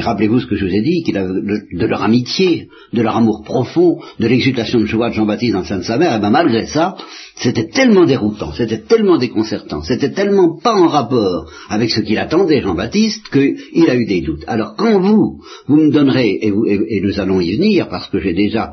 rappelez-vous 0.00 0.40
ce 0.40 0.46
que 0.46 0.56
je 0.56 0.64
vous 0.64 0.74
ai 0.74 0.80
dit, 0.82 1.02
qu'il 1.04 1.14
de, 1.14 1.86
leur 1.86 2.02
amitié, 2.02 2.68
de 2.92 3.02
leur 3.02 3.16
amour 3.16 3.42
profond, 3.44 3.98
de 4.18 4.26
l'exultation 4.26 4.80
de 4.80 4.86
joie 4.86 5.10
de 5.10 5.14
Jean-Baptiste 5.14 5.52
dans 5.52 5.60
le 5.60 5.64
sein 5.66 5.78
de 5.78 5.84
sa 5.84 5.98
mère, 5.98 6.16
et 6.16 6.20
ben 6.20 6.30
malgré 6.30 6.66
ça, 6.66 6.96
c'était 7.36 7.68
tellement 7.68 8.04
déroutant, 8.04 8.52
c'était 8.52 8.80
tellement 8.80 9.18
déconcertant, 9.18 9.82
c'était 9.82 10.10
tellement 10.12 10.58
pas 10.58 10.74
en 10.74 10.88
rapport 10.88 11.48
avec 11.68 11.90
ce 11.90 12.00
qu'il 12.00 12.18
attendait 12.18 12.60
Jean-Baptiste 12.62 13.28
qu'il 13.28 13.88
a 13.88 13.94
eu 13.94 14.06
des 14.06 14.22
doutes. 14.22 14.44
Alors 14.48 14.74
quand 14.76 14.98
vous, 14.98 15.40
vous 15.68 15.76
me 15.76 15.90
donnerez, 15.92 16.38
et, 16.42 16.50
vous- 16.50 16.66
et 16.66 17.00
nous 17.00 17.20
allons 17.20 17.40
y 17.40 17.56
venir, 17.56 17.88
parce 17.88 18.08
que 18.08 18.18
j'ai 18.18 18.34
déjà 18.34 18.72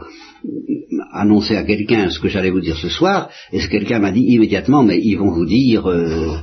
annoncé 1.13 1.55
à 1.55 1.63
quelqu'un 1.63 2.09
ce 2.09 2.19
que 2.19 2.27
j'allais 2.29 2.51
vous 2.51 2.61
dire 2.61 2.77
ce 2.77 2.89
soir, 2.89 3.29
et 3.51 3.59
ce 3.61 3.67
quelqu'un 3.67 3.99
m'a 3.99 4.11
dit 4.11 4.21
immédiatement, 4.35 4.83
mais 4.83 4.99
ils 5.01 5.15
vont 5.15 5.31
vous 5.31 5.45
dire, 5.45 5.87
euh, 5.89 6.37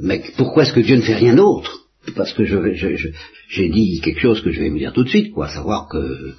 mais 0.00 0.22
pourquoi 0.36 0.62
est-ce 0.64 0.72
que 0.72 0.80
Dieu 0.80 0.96
ne 0.96 1.02
fait 1.02 1.14
rien 1.14 1.34
d'autre? 1.34 1.80
Parce 2.16 2.32
que 2.34 2.44
je 2.44 2.56
vais- 2.56 2.74
je- 2.74 2.96
je- 2.96 3.08
j'ai 3.48 3.68
dit 3.68 4.00
quelque 4.02 4.20
chose 4.20 4.42
que 4.42 4.50
je 4.50 4.60
vais 4.60 4.68
vous 4.68 4.78
dire 4.78 4.92
tout 4.92 5.04
de 5.04 5.08
suite, 5.08 5.32
quoi, 5.32 5.48
savoir 5.48 5.88
que 5.88 6.32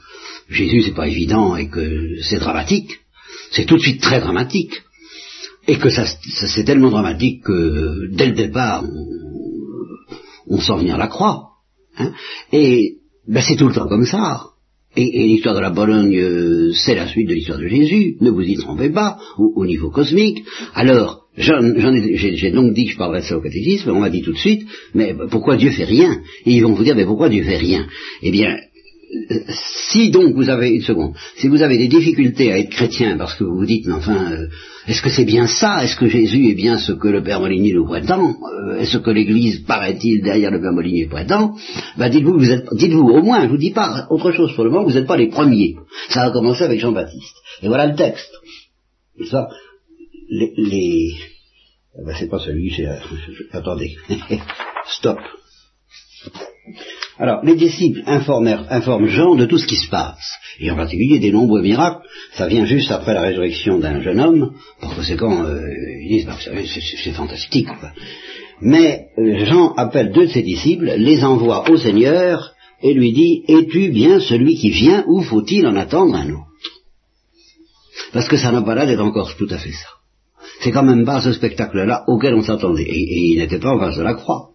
Jésus 0.50 0.84
c'est 0.84 0.94
pas 0.94 1.08
évident 1.08 1.56
et 1.56 1.70
que 1.70 2.18
c'est 2.22 2.38
dramatique, 2.40 2.92
c'est 3.52 3.66
tout 3.66 3.78
de 3.78 3.82
suite 3.82 4.02
très 4.02 4.20
dramatique, 4.20 4.74
et 5.68 5.78
que 5.78 5.90
ça, 5.90 6.06
c'est 6.06 6.64
tellement 6.66 6.92
dramatique 6.92 7.44
que 7.44 8.08
dès 8.12 8.28
le 8.28 8.34
départ 8.34 8.84
on, 8.84 10.56
on 10.56 10.60
sent 10.60 10.78
venir 10.78 10.98
la 11.00 11.08
croix, 11.08 11.50
hein, 11.98 12.12
et 12.52 12.98
ben, 13.28 13.42
c'est 13.42 13.56
tout 13.56 13.68
le 13.68 13.74
temps 13.74 13.88
comme 13.88 14.06
ça. 14.06 14.44
Et, 14.98 15.28
l'histoire 15.28 15.56
de 15.56 15.62
la 15.62 15.72
Pologne, 15.72 16.18
euh, 16.18 16.72
c'est 16.74 16.96
la 16.96 17.08
suite 17.08 17.28
de 17.28 17.34
l'histoire 17.34 17.60
de 17.60 17.68
Jésus, 17.68 18.16
ne 18.22 18.30
vous 18.30 18.42
y 18.42 18.56
trompez 18.56 18.90
pas, 18.90 19.18
au, 19.38 19.54
au 19.56 19.66
niveau 19.66 19.90
cosmique. 19.90 20.44
Alors, 20.74 21.25
j'ai, 21.38 22.52
donc 22.52 22.74
dit 22.74 22.86
que 22.86 22.92
je 22.92 22.98
parlerais 22.98 23.22
de 23.22 23.25
ça 23.25 23.38
au 23.38 23.42
catéchisme, 23.42 23.90
on 23.92 24.00
m'a 24.00 24.10
dit 24.10 24.22
tout 24.22 24.32
de 24.32 24.38
suite, 24.38 24.66
mais 24.94 25.14
pourquoi 25.30 25.58
Dieu 25.58 25.70
fait 25.72 25.84
rien? 25.84 26.22
Et 26.46 26.54
ils 26.54 26.62
vont 26.62 26.74
vous 26.74 26.84
dire, 26.84 26.96
mais 26.96 27.06
pourquoi 27.06 27.30
Dieu 27.30 27.44
fait 27.44 27.58
rien? 27.58 27.88
Eh 28.22 28.32
bien, 28.32 28.56
si 29.92 30.10
donc 30.10 30.34
vous 30.34 30.50
avez, 30.50 30.72
une 30.72 30.82
seconde, 30.82 31.14
si 31.38 31.48
vous 31.48 31.62
avez 31.62 31.78
des 31.78 31.88
difficultés 31.88 32.52
à 32.52 32.60
être 32.60 32.70
chrétien 32.70 33.18
parce 33.18 33.36
que 33.36 33.44
vous 33.44 33.58
vous 33.58 33.66
dites, 33.66 33.86
mais 33.86 33.94
enfin, 33.94 34.32
euh, 34.32 34.48
est-ce 34.88 35.02
que 35.02 35.10
c'est 35.10 35.26
bien 35.26 35.48
ça? 35.48 35.84
Est-ce 35.84 35.96
que 35.96 36.08
Jésus 36.08 36.50
est 36.50 36.56
bien 36.56 36.78
ce 36.78 36.92
que 36.92 37.08
le 37.08 37.24
Père 37.24 37.40
Molinier 37.40 37.74
nous 37.74 37.86
prétend? 37.86 38.36
Euh, 38.54 38.80
Est-ce 38.80 38.98
que 38.98 39.12
l'Église, 39.12 39.60
paraît-il, 39.66 40.22
derrière 40.24 40.52
le 40.52 40.62
Père 40.62 40.74
Molinier 40.74 41.08
prétend? 41.08 41.56
Ben 41.98 42.10
dites-vous, 42.10 42.38
vous 42.38 42.52
êtes, 42.52 42.66
dites-vous, 42.74 43.08
au 43.10 43.22
moins, 43.22 43.44
je 43.44 43.50
vous 43.50 43.58
dis 43.58 43.72
pas 43.72 44.08
autre 44.10 44.32
chose 44.32 44.54
pour 44.56 44.64
le 44.64 44.70
moment, 44.72 44.86
vous 44.86 44.94
n'êtes 44.94 45.08
pas 45.08 45.18
les 45.18 45.30
premiers. 45.30 45.76
Ça 46.10 46.24
a 46.24 46.32
commencé 46.32 46.64
avec 46.64 46.80
Jean-Baptiste. 46.80 47.36
Et 47.62 47.68
voilà 47.68 47.88
le 47.88 47.96
texte. 47.96 48.32
Ça, 49.30 49.48
les, 50.30 50.54
les... 50.58 51.12
eh 52.00 52.06
ben, 52.06 52.16
c'est 52.20 52.30
pas 52.30 52.40
celui, 52.40 52.72
c'est, 52.76 52.88
euh, 52.88 52.98
attendez, 53.54 53.96
stop. 54.88 55.20
Alors, 57.18 57.46
les 57.46 57.56
disciples 57.56 58.02
informent 58.06 59.08
Jean 59.08 59.36
de 59.36 59.46
tout 59.46 59.58
ce 59.58 59.68
qui 59.68 59.78
se 59.78 59.90
passe, 59.90 60.38
et 60.60 60.70
en 60.70 60.76
particulier 60.76 61.20
des 61.20 61.32
nombreux 61.32 61.62
miracles. 61.62 62.06
Ça 62.34 62.48
vient 62.48 62.66
juste 62.66 62.92
après 62.92 63.14
la 63.14 63.22
résurrection 63.22 63.80
d'un 63.80 64.02
jeune 64.02 64.20
homme. 64.20 64.54
Par 64.82 64.96
conséquent, 64.96 65.46
euh, 65.46 65.62
ils 66.04 66.10
disent, 66.10 66.26
bah, 66.26 66.38
c'est 66.38 67.12
fantastique. 67.12 67.70
Mais 68.62 69.08
euh, 69.18 69.46
Jean 69.46 69.74
appelle 69.76 70.12
deux 70.12 70.28
de 70.28 70.32
ses 70.32 70.44
disciples, 70.44 70.94
les 70.98 71.24
envoie 71.24 71.70
au 71.70 71.78
Seigneur 71.78 72.54
et 72.82 72.94
lui 72.94 73.14
dit, 73.14 73.44
es-tu 73.48 73.92
bien 73.92 74.20
celui 74.20 74.56
qui 74.56 74.70
vient 74.70 75.06
ou 75.08 75.22
faut-il 75.22 75.66
en 75.68 75.76
attendre 75.76 76.16
un 76.16 76.30
autre? 76.30 76.46
Parce 78.12 78.28
que 78.28 78.38
ça 78.38 78.52
n'a 78.52 78.62
pas 78.62 78.76
l'air 78.76 78.88
d'être 78.88 79.04
encore 79.04 79.34
tout 79.36 79.48
à 79.50 79.58
fait 79.58 79.72
ça. 79.72 79.88
C'est 80.62 80.72
quand 80.72 80.84
même 80.84 81.06
pas 81.06 81.22
ce 81.22 81.34
spectacle-là 81.34 82.04
auquel 82.08 82.34
on 82.34 82.44
s'attendait. 82.44 82.84
Et, 82.84 83.32
il 83.32 83.40
n'était 83.40 83.60
pas 83.60 83.74
en 83.74 83.80
face 83.80 83.98
de 83.98 84.04
la 84.04 84.14
croix. 84.14 84.52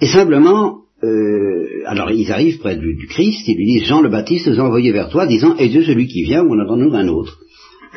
Et 0.00 0.06
simplement, 0.06 0.85
euh, 1.02 1.82
alors 1.86 2.10
ils 2.10 2.32
arrivent 2.32 2.58
près 2.58 2.76
du, 2.76 3.06
Christ, 3.08 3.46
ils 3.46 3.56
lui 3.56 3.66
disent 3.66 3.84
Jean 3.84 4.00
le 4.00 4.08
Baptiste 4.08 4.46
nous 4.48 4.60
a 4.60 4.64
envoyé 4.64 4.92
vers 4.92 5.10
toi, 5.10 5.26
disant 5.26 5.56
Et 5.56 5.68
Dieu 5.68 5.82
celui 5.82 6.06
qui 6.06 6.22
vient, 6.22 6.42
ou 6.42 6.54
en 6.54 6.58
attendons 6.58 6.94
un 6.94 7.08
autre? 7.08 7.38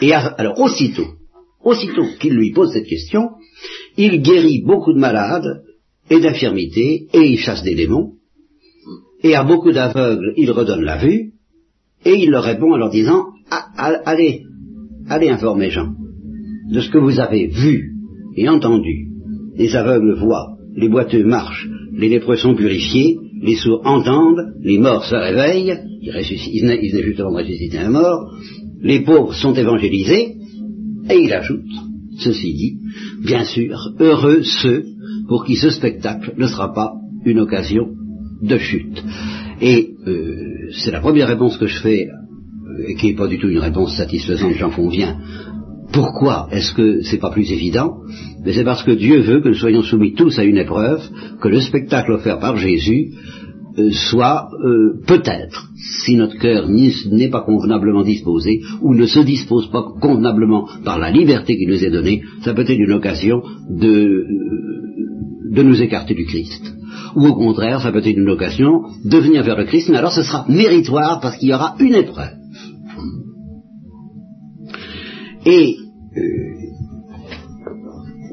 Et 0.02 0.14
alors 0.14 0.60
aussitôt, 0.60 1.08
aussitôt 1.64 2.06
qu'il 2.20 2.34
lui 2.34 2.52
pose 2.52 2.74
cette 2.74 2.88
question, 2.88 3.30
il 3.98 4.22
guérit 4.22 4.64
beaucoup 4.66 4.94
de 4.94 5.00
malades 5.00 5.64
et 6.10 6.20
d'infirmités, 6.20 7.08
et 7.14 7.20
il 7.20 7.40
chasse 7.40 7.64
des 7.64 7.76
démons, 7.76 8.14
et 9.24 9.36
à 9.36 9.44
beaucoup 9.44 9.72
d'aveugles 9.72 10.34
il 10.38 10.52
redonne 10.52 10.84
la 10.84 10.98
vue, 10.98 11.34
et 12.06 12.16
il 12.16 12.30
leur 12.30 12.44
répond 12.44 12.74
en 12.74 12.78
leur 12.78 12.90
disant 12.90 13.28
ah, 13.50 13.66
Allez, 14.06 14.44
allez 15.08 15.30
informer 15.30 15.70
Jean 15.70 15.94
de 16.70 16.82
ce 16.82 16.90
que 16.90 16.98
vous 16.98 17.20
avez 17.20 17.48
vu 17.48 17.94
et 18.36 18.48
entendu. 18.48 19.08
Les 19.56 19.76
aveugles 19.76 20.16
voient, 20.20 20.58
les 20.76 20.88
boiteux 20.88 21.26
marchent, 21.26 21.68
les 22.00 22.10
lépreux 22.10 22.38
sont 22.38 22.56
purifiés, 22.56 23.18
les 23.42 23.56
sourds 23.56 23.82
entendent, 23.84 24.54
les 24.62 24.78
morts 24.78 25.06
se 25.06 25.16
réveillent, 25.16 25.78
ils, 26.02 26.62
venaient 26.62 26.80
justement 26.82 27.32
de 27.32 27.36
ressusciter 27.36 27.78
un 27.78 27.90
mort, 27.90 28.34
les 28.82 29.02
pauvres 29.02 29.34
sont 29.34 29.54
évangélisés, 29.54 30.36
et 31.10 31.18
il 31.20 31.34
ajoute, 31.34 31.72
ceci 32.20 32.54
dit, 32.54 32.78
bien 33.26 33.44
sûr, 33.44 33.76
heureux 34.00 34.44
ceux 34.44 34.86
pour 35.28 35.44
qui 35.44 35.58
ce 35.58 35.70
spectacle 35.70 36.34
ne 36.38 36.48
sera 36.48 36.74
pas 36.74 36.94
une 37.26 37.40
occasion 37.40 37.90
de 38.42 38.58
chute. 38.58 39.04
Et 39.62 39.90
euh, 40.08 40.70
c'est 40.72 40.92
la 40.92 41.02
première 41.02 41.28
réponse 41.28 41.58
que 41.58 41.68
je 41.68 41.82
fais, 41.82 42.08
euh, 42.08 42.88
et 42.88 42.96
qui 42.96 43.08
n'est 43.08 43.16
pas 43.16 43.28
du 43.28 43.40
tout 43.40 43.50
une 43.50 43.60
réponse 43.60 43.98
satisfaisante, 43.98 44.54
j'en 44.54 44.72
conviens. 44.72 45.18
Pourquoi 45.92 46.48
est-ce 46.52 46.74
que 46.74 47.02
c'est 47.02 47.18
pas 47.20 47.32
plus 47.32 47.52
évident? 47.52 47.98
Mais 48.44 48.54
c'est 48.54 48.64
parce 48.64 48.84
que 48.84 48.92
Dieu 48.92 49.22
veut 49.22 49.42
que 49.42 49.50
nous 49.50 49.56
soyons 49.56 49.82
soumis 49.82 50.14
tous 50.14 50.38
à 50.38 50.44
une 50.44 50.58
épreuve, 50.58 51.02
que 51.42 51.48
le 51.48 51.60
spectacle 51.60 52.12
offert 52.12 52.40
par 52.40 52.58
Jésus 52.58 53.14
euh, 53.78 53.92
soit 53.92 54.50
peut-être, 55.08 55.70
si 55.76 56.16
notre 56.16 56.38
cœur 56.38 56.68
n'est 56.68 57.30
pas 57.30 57.42
convenablement 57.42 58.04
disposé, 58.04 58.62
ou 58.82 58.94
ne 58.94 59.06
se 59.06 59.20
dispose 59.20 59.70
pas 59.72 59.86
convenablement 60.02 60.68
par 60.84 61.00
la 61.00 61.12
liberté 61.12 61.58
qui 61.58 61.66
nous 61.66 61.84
est 61.84 61.92
donnée, 61.92 62.22
ça 62.44 62.54
peut 62.54 62.62
être 62.62 62.70
une 62.70 62.92
occasion 62.92 63.42
de, 63.70 64.26
de 65.52 65.64
nous 65.64 65.82
écarter 65.82 66.14
du 66.14 66.26
Christ 66.26 66.74
ou 67.16 67.28
au 67.28 67.34
contraire, 67.34 67.82
ça 67.82 67.92
peut 67.92 68.00
être 68.00 68.18
une 68.18 68.30
occasion 68.30 68.84
de 69.04 69.18
venir 69.18 69.44
vers 69.44 69.58
le 69.58 69.66
Christ, 69.66 69.90
mais 69.90 69.98
alors 69.98 70.14
ce 70.14 70.24
sera 70.24 70.46
méritoire 70.48 71.20
parce 71.22 71.38
qu'il 71.38 71.50
y 71.50 71.54
aura 71.54 71.76
une 71.80 71.96
épreuve. 71.96 72.39
Et 75.46 75.78
euh, 76.18 76.50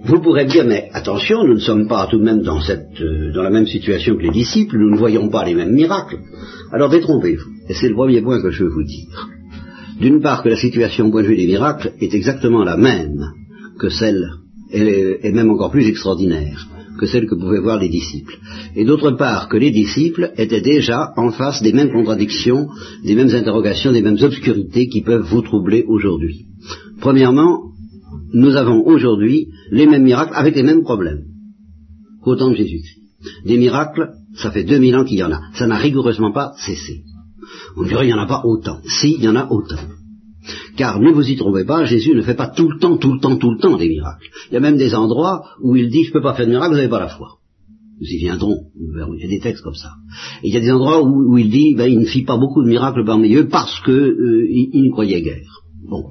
vous 0.05 0.21
pourrez 0.21 0.47
dire, 0.47 0.65
mais 0.65 0.89
attention, 0.93 1.45
nous 1.45 1.55
ne 1.55 1.61
sommes 1.61 1.89
pas 1.89 2.07
tout 2.09 2.19
de 2.19 2.25
même 2.25 2.43
dans, 2.43 2.61
cette, 2.61 3.01
euh, 3.01 3.33
dans 3.33 3.43
la 3.43 3.51
même 3.51 3.67
situation 3.67 4.17
que 4.17 4.23
les 4.23 4.31
disciples, 4.31 4.79
nous 4.79 4.91
ne 4.91 4.97
voyons 4.97 5.29
pas 5.29 5.45
les 5.45 5.55
mêmes 5.55 5.73
miracles. 5.73 6.19
Alors 6.73 6.91
détrompez-vous. 6.91 7.51
Et 7.69 7.75
c'est 7.75 7.89
le 7.89 7.95
premier 7.95 8.23
point 8.23 8.41
que 8.41 8.51
je 8.51 8.65
veux 8.65 8.71
vous 8.71 8.85
dire. 8.85 9.29
D'une 10.01 10.21
part, 10.21 10.43
que 10.43 10.49
la 10.49 10.57
situation 10.57 11.07
au 11.07 11.11
point 11.11 11.23
de 11.23 11.29
vue 11.29 11.37
des 11.37 11.47
miracles 11.47 11.93
est 12.01 12.15
exactement 12.15 12.65
la 12.65 12.77
même 12.77 13.33
que 13.79 13.89
celle, 13.89 14.31
et 14.71 15.33
même 15.33 15.51
encore 15.51 15.71
plus 15.71 15.89
extraordinaire, 15.89 16.67
que 16.99 17.07
celle 17.07 17.27
que 17.27 17.35
pouvaient 17.35 17.61
voir 17.61 17.79
les 17.79 17.89
disciples. 17.89 18.39
Et 18.75 18.85
d'autre 18.85 19.13
part, 19.13 19.49
que 19.49 19.57
les 19.57 19.71
disciples 19.71 20.33
étaient 20.37 20.61
déjà 20.61 21.13
en 21.17 21.31
face 21.31 21.63
des 21.63 21.73
mêmes 21.73 21.93
contradictions, 21.93 22.69
des 23.05 23.15
mêmes 23.15 23.35
interrogations, 23.35 23.93
des 23.93 24.03
mêmes 24.03 24.19
obscurités 24.21 24.89
qui 24.89 25.03
peuvent 25.03 25.27
vous 25.27 25.43
troubler 25.43 25.85
aujourd'hui. 25.87 26.47
Premièrement, 27.01 27.73
nous 28.33 28.57
avons 28.57 28.85
aujourd'hui 28.87 29.49
les 29.71 29.87
mêmes 29.87 30.05
miracles 30.05 30.33
avec 30.35 30.57
les 30.57 30.63
mêmes 30.63 30.83
problèmes 30.83 31.25
qu'au 32.23 32.37
temps 32.37 32.51
de 32.51 32.57
Jésus-Christ. 32.57 33.01
Des 33.45 33.57
miracles, 33.57 34.11
ça 34.35 34.51
fait 34.51 34.65
2000 34.65 34.97
ans 34.97 35.05
qu'il 35.05 35.19
y 35.19 35.23
en 35.23 35.33
a. 35.33 35.41
Ça 35.55 35.67
n'a 35.67 35.77
rigoureusement 35.77 36.33
pas 36.33 36.53
cessé. 36.59 37.03
On 37.77 37.85
dirait 37.85 38.07
qu'il 38.07 38.15
n'y 38.15 38.21
en 38.21 38.23
a 38.23 38.27
pas 38.27 38.43
autant. 38.45 38.81
Si, 38.85 39.15
il 39.19 39.25
y 39.25 39.29
en 39.29 39.37
a 39.37 39.49
autant. 39.51 39.81
Car 40.77 41.01
ne 41.01 41.11
vous 41.11 41.29
y 41.29 41.37
trompez 41.37 41.65
pas, 41.65 41.85
Jésus 41.85 42.15
ne 42.15 42.23
fait 42.23 42.35
pas 42.35 42.49
tout 42.49 42.69
le 42.69 42.79
temps, 42.79 42.97
tout 42.99 43.13
le 43.13 43.21
temps, 43.21 43.37
tout 43.37 43.51
le 43.51 43.59
temps 43.59 43.77
des 43.77 43.89
miracles. 43.89 44.29
Il 44.51 44.55
y 44.55 44.57
a 44.57 44.61
même 44.61 44.77
des 44.77 44.95
endroits 44.95 45.43
où 45.63 45.77
il 45.77 45.89
dit 45.91 46.05
je 46.05 46.11
ne 46.11 46.13
peux 46.15 46.23
pas 46.23 46.35
faire 46.35 46.47
de 46.47 46.51
miracle, 46.51 46.73
vous 46.73 46.77
n'avez 46.77 46.89
pas 46.89 47.01
la 47.01 47.09
foi. 47.09 47.39
Nous 47.99 48.07
y 48.07 48.19
viendrons, 48.19 48.59
il 48.77 49.23
y 49.23 49.25
a 49.25 49.29
des 49.29 49.41
textes 49.41 49.63
comme 49.63 49.75
ça. 49.75 49.93
Et 50.43 50.49
il 50.49 50.55
y 50.55 50.57
a 50.57 50.61
des 50.61 50.71
endroits 50.71 51.03
où, 51.03 51.39
il 51.39 51.51
dit 51.51 51.75
ben, 51.75 51.91
il 51.91 51.99
ne 51.99 52.05
fit 52.05 52.25
pas 52.25 52.37
beaucoup 52.37 52.63
de 52.63 52.69
miracles 52.69 53.05
parmi 53.05 53.35
eux 53.35 53.49
parce 53.49 53.81
que 53.81 53.91
euh, 53.91 54.47
ne 54.75 54.93
croyait 54.93 55.23
guère. 55.23 55.63
Bon. 55.89 56.11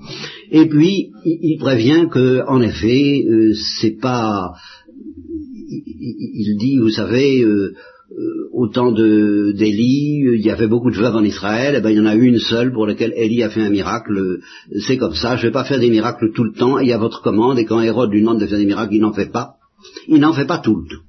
Et 0.52 0.68
puis 0.68 1.12
il, 1.24 1.58
prévient 1.60 2.08
que 2.12 2.44
en 2.48 2.62
effet 2.62 3.24
euh, 3.28 3.54
c'est 3.80 3.98
pas 4.00 4.52
il, 5.68 6.58
dit 6.60 6.78
vous 6.78 6.90
savez 6.90 7.42
euh, 7.42 7.74
euh, 8.12 8.50
au 8.54 8.68
temps 8.68 8.92
d'Élie, 8.92 10.22
il 10.36 10.46
y 10.46 10.52
avait 10.52 10.68
beaucoup 10.68 10.92
de 10.92 10.96
veuves 10.96 11.16
en 11.16 11.24
Israël, 11.24 11.74
et 11.74 11.80
eh 11.80 11.82
ben 11.82 11.90
il 11.90 11.98
y 11.98 12.00
en 12.00 12.06
a 12.06 12.16
une 12.16 12.38
seule 12.38 12.72
pour 12.72 12.86
laquelle 12.86 13.14
Élie 13.16 13.44
a 13.44 13.50
fait 13.50 13.62
un 13.62 13.72
miracle. 13.72 14.40
C'est 14.86 14.98
comme 14.98 15.16
ça, 15.16 15.36
je 15.36 15.42
ne 15.42 15.48
vais 15.48 15.54
pas 15.54 15.66
faire 15.66 15.80
des 15.80 15.90
miracles 15.90 16.32
tout 16.34 16.44
le 16.44 16.54
temps, 16.54 16.78
il 16.78 16.88
y 16.88 16.94
a 16.94 16.98
votre 17.00 17.22
commande, 17.22 17.58
et 17.58 17.66
quand 17.66 17.82
Hérode 17.82 18.12
lui 18.12 18.22
demande 18.22 18.40
de 18.40 18.46
faire 18.46 18.60
des 18.60 18.66
miracles, 18.66 18.94
il 18.94 19.02
n'en 19.02 19.12
fait 19.12 19.32
pas. 19.32 19.56
Il 20.08 20.20
n'en 20.20 20.34
fait 20.34 20.46
pas 20.46 20.60
tout 20.60 20.76
le 20.76 20.88
temps. 20.88 21.04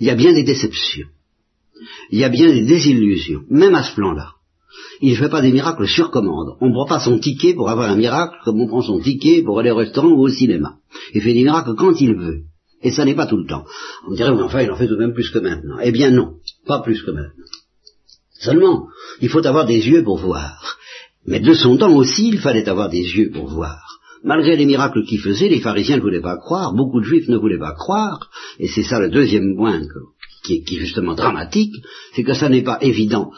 Il 0.00 0.06
y 0.06 0.10
a 0.10 0.14
bien 0.14 0.32
des 0.32 0.42
déceptions. 0.42 1.06
Il 2.10 2.18
y 2.18 2.24
a 2.24 2.28
bien 2.28 2.46
des 2.46 2.64
désillusions, 2.64 3.42
même 3.50 3.74
à 3.74 3.82
ce 3.82 3.94
plan-là. 3.94 4.35
Il 5.00 5.12
ne 5.12 5.16
fait 5.16 5.28
pas 5.28 5.42
des 5.42 5.52
miracles 5.52 5.86
sur 5.86 6.10
commande. 6.10 6.56
On 6.60 6.68
ne 6.68 6.72
prend 6.72 6.86
pas 6.86 7.00
son 7.00 7.18
ticket 7.18 7.54
pour 7.54 7.68
avoir 7.68 7.90
un 7.90 7.96
miracle 7.96 8.36
comme 8.44 8.60
on 8.60 8.66
prend 8.66 8.82
son 8.82 9.00
ticket 9.00 9.42
pour 9.42 9.58
aller 9.58 9.70
au 9.70 9.76
restaurant 9.76 10.08
ou 10.08 10.22
au 10.22 10.28
cinéma. 10.28 10.76
Il 11.14 11.22
fait 11.22 11.34
des 11.34 11.44
miracles 11.44 11.74
quand 11.76 12.00
il 12.00 12.14
veut. 12.14 12.42
Et 12.82 12.90
ça 12.90 13.04
n'est 13.04 13.14
pas 13.14 13.26
tout 13.26 13.36
le 13.36 13.46
temps. 13.46 13.64
On 14.08 14.14
dirait, 14.14 14.30
oui, 14.30 14.42
enfin, 14.42 14.62
il 14.62 14.70
en 14.70 14.76
fait 14.76 14.86
tout 14.86 14.94
de 14.94 15.00
même 15.00 15.14
plus 15.14 15.30
que 15.30 15.38
maintenant. 15.38 15.76
Eh 15.82 15.92
bien 15.92 16.10
non, 16.10 16.34
pas 16.66 16.80
plus 16.80 17.02
que 17.02 17.10
maintenant. 17.10 17.44
Seulement, 18.38 18.86
il 19.20 19.28
faut 19.28 19.46
avoir 19.46 19.66
des 19.66 19.88
yeux 19.88 20.04
pour 20.04 20.18
voir. 20.18 20.76
Mais 21.26 21.40
de 21.40 21.54
son 21.54 21.76
temps 21.76 21.94
aussi, 21.94 22.28
il 22.28 22.38
fallait 22.38 22.68
avoir 22.68 22.88
des 22.88 23.02
yeux 23.02 23.30
pour 23.32 23.48
voir. 23.48 23.82
Malgré 24.22 24.56
les 24.56 24.66
miracles 24.66 25.04
qu'il 25.04 25.20
faisait, 25.20 25.48
les 25.48 25.60
pharisiens 25.60 25.96
ne 25.96 26.02
voulaient 26.02 26.20
pas 26.20 26.36
croire, 26.36 26.74
beaucoup 26.74 27.00
de 27.00 27.04
juifs 27.06 27.28
ne 27.28 27.36
voulaient 27.36 27.58
pas 27.58 27.74
croire, 27.74 28.30
et 28.58 28.68
c'est 28.68 28.82
ça 28.82 28.98
le 28.98 29.08
deuxième 29.08 29.56
point 29.56 29.82
qui 30.44 30.64
est 30.68 30.78
justement 30.78 31.14
dramatique, 31.14 31.74
c'est 32.14 32.22
que 32.22 32.34
ça 32.34 32.48
n'est 32.48 32.62
pas 32.62 32.78
évident 32.80 33.30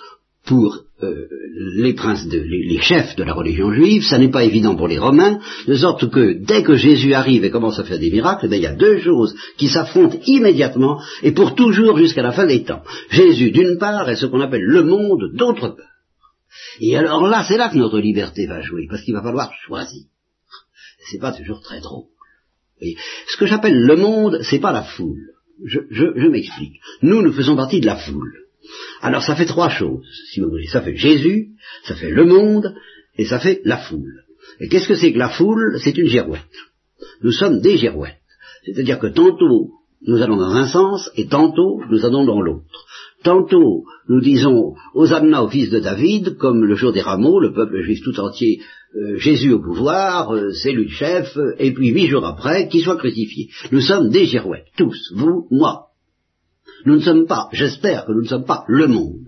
pour 0.49 0.85
euh, 1.02 1.28
les 1.76 1.93
princes, 1.93 2.26
de, 2.26 2.38
les, 2.38 2.81
chefs 2.81 3.14
de 3.17 3.23
la 3.23 3.35
religion 3.35 3.71
juive, 3.71 4.02
ça 4.02 4.19
n'est 4.19 4.31
pas 4.31 4.45
évident 4.45 4.75
pour 4.75 4.88
les 4.88 4.99
Romains, 4.99 5.38
de 5.67 5.75
sorte 5.75 6.11
que 6.11 6.43
dès 6.43 6.62
que 6.62 6.75
Jésus 6.75 7.12
arrive 7.12 7.45
et 7.45 7.50
commence 7.50 7.78
à 7.78 7.85
faire 7.85 7.99
des 7.99 8.11
miracles, 8.11 8.49
eh 8.50 8.57
il 8.57 8.62
y 8.62 8.67
a 8.67 8.75
deux 8.75 8.99
choses 9.00 9.37
qui 9.59 9.69
s'affrontent 9.69 10.19
immédiatement 10.26 11.00
et 11.23 11.33
pour 11.33 11.55
toujours 11.55 11.99
jusqu'à 11.99 12.23
la 12.23 12.33
fin 12.33 12.47
des 12.47 12.64
temps. 12.64 12.83
Jésus 13.11 13.50
d'une 13.50 13.78
part 13.78 14.09
et 14.09 14.17
ce 14.17 14.26
qu'on 14.26 14.40
appelle 14.40 14.64
le 14.64 14.83
monde 14.83 15.35
d'autre 15.35 15.69
part. 15.69 15.87
Et 16.81 16.97
alors 16.97 17.28
là, 17.28 17.45
c'est 17.47 17.59
là 17.59 17.69
que 17.69 17.76
notre 17.76 18.00
liberté 18.00 18.47
va 18.47 18.62
jouer, 18.62 18.87
parce 18.88 19.02
qu'il 19.02 19.14
va 19.14 19.23
falloir 19.23 19.52
choisir. 19.67 20.05
C'est 21.11 21.21
pas 21.21 21.33
toujours 21.33 21.61
très 21.61 21.81
drôle. 21.81 22.07
Ce 22.81 23.37
que 23.37 23.47
j'appelle 23.47 23.78
le 23.78 23.97
monde, 23.97 24.40
c'est 24.43 24.61
pas 24.61 24.73
la 24.73 24.83
foule. 24.83 25.35
Je, 25.64 25.81
je 25.90 26.28
m'explique. 26.28 26.81
Nous, 27.02 27.21
nous 27.21 27.33
faisons 27.33 27.57
partie 27.57 27.81
de 27.81 27.87
la 27.87 27.97
foule. 27.97 28.48
Alors 29.01 29.23
ça 29.23 29.37
fait 29.37 29.47
trois 29.47 29.69
choses, 29.69 30.07
si 30.31 30.41
vous 30.41 30.51
voulez. 30.51 30.67
Ça 30.67 30.81
fait 30.81 30.97
Jésus, 30.97 31.51
ça 31.85 31.95
fait 31.95 32.11
le 32.11 32.25
monde, 32.25 32.75
et 33.17 33.25
ça 33.25 33.39
fait 33.39 33.61
la 33.65 33.79
foule. 33.79 34.25
Et 34.61 34.69
qu'est-ce 34.69 34.89
que 34.89 34.97
c'est 34.97 35.13
que 35.13 35.19
la 35.19 35.29
foule? 35.29 35.79
C'est 35.83 35.97
une 35.97 36.09
girouette. 36.09 36.43
Nous 37.23 37.33
sommes 37.33 37.61
des 37.61 37.77
girouettes. 37.77 38.17
C'est-à-dire 38.65 38.99
que 38.99 39.09
tantôt 39.09 39.73
nous 40.07 40.23
allons 40.23 40.37
dans 40.37 40.55
un 40.55 40.69
sens 40.69 41.11
et 41.17 41.27
tantôt 41.27 41.81
nous 41.91 42.05
allons 42.05 42.25
dans 42.25 42.41
l'autre. 42.41 42.87
Tantôt 43.25 43.85
nous 44.09 44.21
disons 44.21 44.75
Hosanna 44.95 45.43
au 45.43 45.49
fils 45.49 45.71
de 45.71 45.81
David, 45.81 46.37
comme 46.37 46.65
le 46.65 46.75
jour 46.75 46.93
des 46.93 47.01
rameaux, 47.01 47.41
le 47.41 47.53
peuple 47.53 47.83
juif 47.83 48.01
tout 48.03 48.19
entier, 48.21 48.61
euh, 48.97 49.19
Jésus 49.19 49.53
au 49.53 49.61
pouvoir, 49.61 50.35
euh, 50.35 50.53
c'est 50.53 50.73
lui 50.73 50.85
le 50.85 50.91
chef, 50.91 51.37
et 51.59 51.73
puis 51.73 51.89
huit 51.89 52.07
jours 52.07 52.25
après, 52.25 52.69
qu'il 52.69 52.83
soit 52.83 52.97
crucifié. 52.97 53.49
Nous 53.71 53.81
sommes 53.81 54.09
des 54.09 54.25
girouettes, 54.25 54.69
tous, 54.77 55.13
vous, 55.15 55.47
moi, 55.51 55.88
nous 56.85 56.97
ne 56.97 57.01
sommes 57.01 57.27
pas, 57.27 57.49
j'espère 57.53 58.05
que 58.05 58.13
nous 58.13 58.23
ne 58.23 58.29
sommes 58.29 58.45
pas 58.45 58.65
le 58.69 58.87
monde. 58.87 59.27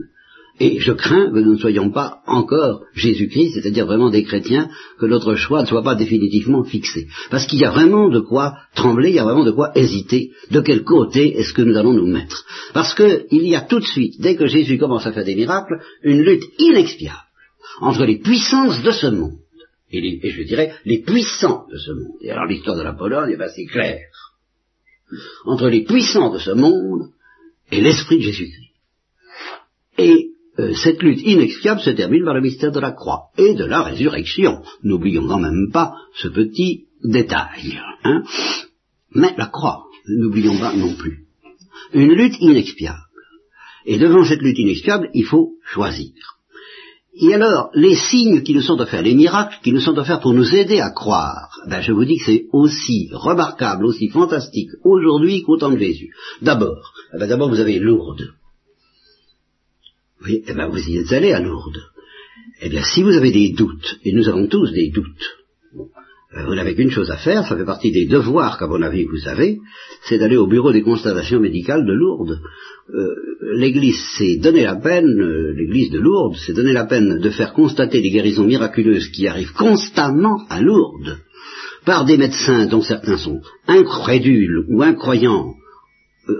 Et 0.62 0.78
je 0.78 0.92
crains 0.92 1.30
que 1.32 1.38
nous 1.38 1.54
ne 1.54 1.58
soyons 1.58 1.90
pas 1.90 2.20
encore 2.26 2.82
Jésus-Christ, 2.94 3.54
c'est-à-dire 3.54 3.86
vraiment 3.86 4.10
des 4.10 4.24
chrétiens, 4.24 4.68
que 4.98 5.06
notre 5.06 5.34
choix 5.34 5.62
ne 5.62 5.66
soit 5.66 5.82
pas 5.82 5.94
définitivement 5.94 6.64
fixé. 6.64 7.06
Parce 7.30 7.46
qu'il 7.46 7.60
y 7.60 7.64
a 7.64 7.70
vraiment 7.70 8.10
de 8.10 8.20
quoi 8.20 8.58
trembler, 8.74 9.08
il 9.08 9.14
y 9.14 9.18
a 9.18 9.24
vraiment 9.24 9.44
de 9.44 9.52
quoi 9.52 9.72
hésiter. 9.74 10.32
De 10.50 10.60
quel 10.60 10.84
côté 10.84 11.38
est-ce 11.38 11.54
que 11.54 11.62
nous 11.62 11.78
allons 11.78 11.94
nous 11.94 12.06
mettre? 12.06 12.44
Parce 12.74 12.94
qu'il 12.94 13.26
y 13.30 13.56
a 13.56 13.62
tout 13.62 13.80
de 13.80 13.86
suite, 13.86 14.20
dès 14.20 14.36
que 14.36 14.46
Jésus 14.46 14.76
commence 14.76 15.06
à 15.06 15.12
faire 15.12 15.24
des 15.24 15.34
miracles, 15.34 15.80
une 16.02 16.20
lutte 16.20 16.44
inexpiable 16.58 17.16
entre 17.80 18.04
les 18.04 18.18
puissances 18.18 18.82
de 18.82 18.90
ce 18.90 19.06
monde 19.06 19.38
et, 19.92 20.30
je 20.30 20.42
dirais 20.42 20.74
les 20.84 21.02
puissants 21.02 21.66
de 21.70 21.78
ce 21.78 21.90
monde. 21.92 22.16
Et 22.20 22.30
alors 22.30 22.46
l'histoire 22.46 22.76
de 22.76 22.82
la 22.82 22.92
Pologne 22.92 23.32
est 23.32 23.42
assez 23.42 23.66
claire. 23.66 24.06
Entre 25.44 25.68
les 25.68 25.82
puissants 25.82 26.32
de 26.32 26.38
ce 26.38 26.52
monde 26.52 27.10
et 27.70 27.80
l'esprit 27.80 28.18
de 28.18 28.22
Jésus-Christ. 28.22 28.70
Et 29.98 30.30
euh, 30.58 30.74
cette 30.74 31.02
lutte 31.02 31.22
inexpiable 31.22 31.80
se 31.80 31.90
termine 31.90 32.24
par 32.24 32.34
le 32.34 32.40
mystère 32.40 32.72
de 32.72 32.80
la 32.80 32.92
croix 32.92 33.30
et 33.38 33.54
de 33.54 33.64
la 33.64 33.82
résurrection. 33.82 34.62
N'oublions 34.82 35.26
quand 35.26 35.38
même 35.38 35.70
pas 35.72 35.94
ce 36.14 36.28
petit 36.28 36.86
détail. 37.04 37.80
Hein. 38.04 38.22
Mais 39.14 39.34
la 39.36 39.46
croix, 39.46 39.84
n'oublions 40.08 40.58
pas 40.58 40.74
non 40.74 40.94
plus. 40.94 41.24
Une 41.92 42.12
lutte 42.12 42.40
inexpiable. 42.40 42.98
Et 43.86 43.98
devant 43.98 44.24
cette 44.24 44.42
lutte 44.42 44.58
inexpiable, 44.58 45.10
il 45.14 45.24
faut 45.24 45.54
choisir. 45.64 46.12
Et 47.22 47.34
alors, 47.34 47.70
les 47.74 47.96
signes 47.96 48.42
qui 48.42 48.54
nous 48.54 48.62
sont 48.62 48.80
offerts, 48.80 49.02
les 49.02 49.14
miracles 49.14 49.58
qui 49.62 49.72
nous 49.72 49.80
sont 49.80 49.98
offerts 49.98 50.20
pour 50.20 50.32
nous 50.32 50.54
aider 50.54 50.80
à 50.80 50.90
croire, 50.90 51.50
ben 51.68 51.82
je 51.82 51.92
vous 51.92 52.06
dis 52.06 52.16
que 52.16 52.24
c'est 52.24 52.46
aussi 52.52 53.10
remarquable, 53.12 53.84
aussi 53.84 54.08
fantastique 54.08 54.70
aujourd'hui 54.84 55.42
qu'au 55.42 55.58
temps 55.58 55.70
de 55.70 55.78
Jésus. 55.78 56.14
D'abord, 56.40 56.94
eh 57.14 57.18
ben 57.18 57.28
d'abord 57.28 57.50
vous 57.50 57.60
avez 57.60 57.78
Lourdes. 57.78 58.32
Oui, 60.24 60.42
eh 60.46 60.54
ben 60.54 60.68
vous 60.68 60.78
y 60.78 60.96
êtes 60.96 61.12
allé 61.12 61.32
à 61.32 61.40
Lourdes. 61.40 61.82
Eh 62.62 62.70
bien, 62.70 62.82
si 62.82 63.02
vous 63.02 63.14
avez 63.14 63.32
des 63.32 63.50
doutes, 63.50 63.98
et 64.04 64.12
nous 64.12 64.28
avons 64.28 64.46
tous 64.46 64.70
des 64.72 64.90
doutes, 64.90 65.38
vous 66.32 66.54
n'avez 66.54 66.74
qu'une 66.74 66.90
chose 66.90 67.10
à 67.10 67.16
faire, 67.16 67.44
ça 67.46 67.56
fait 67.56 67.64
partie 67.64 67.90
des 67.90 68.06
devoirs 68.06 68.56
qu'à 68.56 68.68
mon 68.68 68.82
avis 68.82 69.04
vous 69.04 69.26
avez, 69.26 69.58
c'est 70.04 70.18
d'aller 70.18 70.36
au 70.36 70.46
bureau 70.46 70.72
des 70.72 70.82
constatations 70.82 71.40
médicales 71.40 71.84
de 71.84 71.92
Lourdes. 71.92 72.40
Euh, 72.94 73.14
L'Église 73.56 74.00
s'est 74.16 74.36
donné 74.36 74.62
la 74.62 74.76
peine, 74.76 75.20
euh, 75.20 75.52
l'Église 75.56 75.90
de 75.90 75.98
Lourdes 75.98 76.36
s'est 76.36 76.52
donné 76.52 76.72
la 76.72 76.84
peine 76.84 77.18
de 77.18 77.30
faire 77.30 77.52
constater 77.52 78.00
des 78.00 78.10
guérisons 78.10 78.44
miraculeuses 78.44 79.08
qui 79.08 79.26
arrivent 79.26 79.54
constamment 79.54 80.38
à 80.48 80.60
Lourdes 80.60 81.18
par 81.84 82.04
des 82.04 82.16
médecins 82.16 82.66
dont 82.66 82.82
certains 82.82 83.16
sont 83.16 83.40
incrédules 83.66 84.64
ou 84.68 84.82
incroyants 84.82 85.48
euh, 85.48 85.59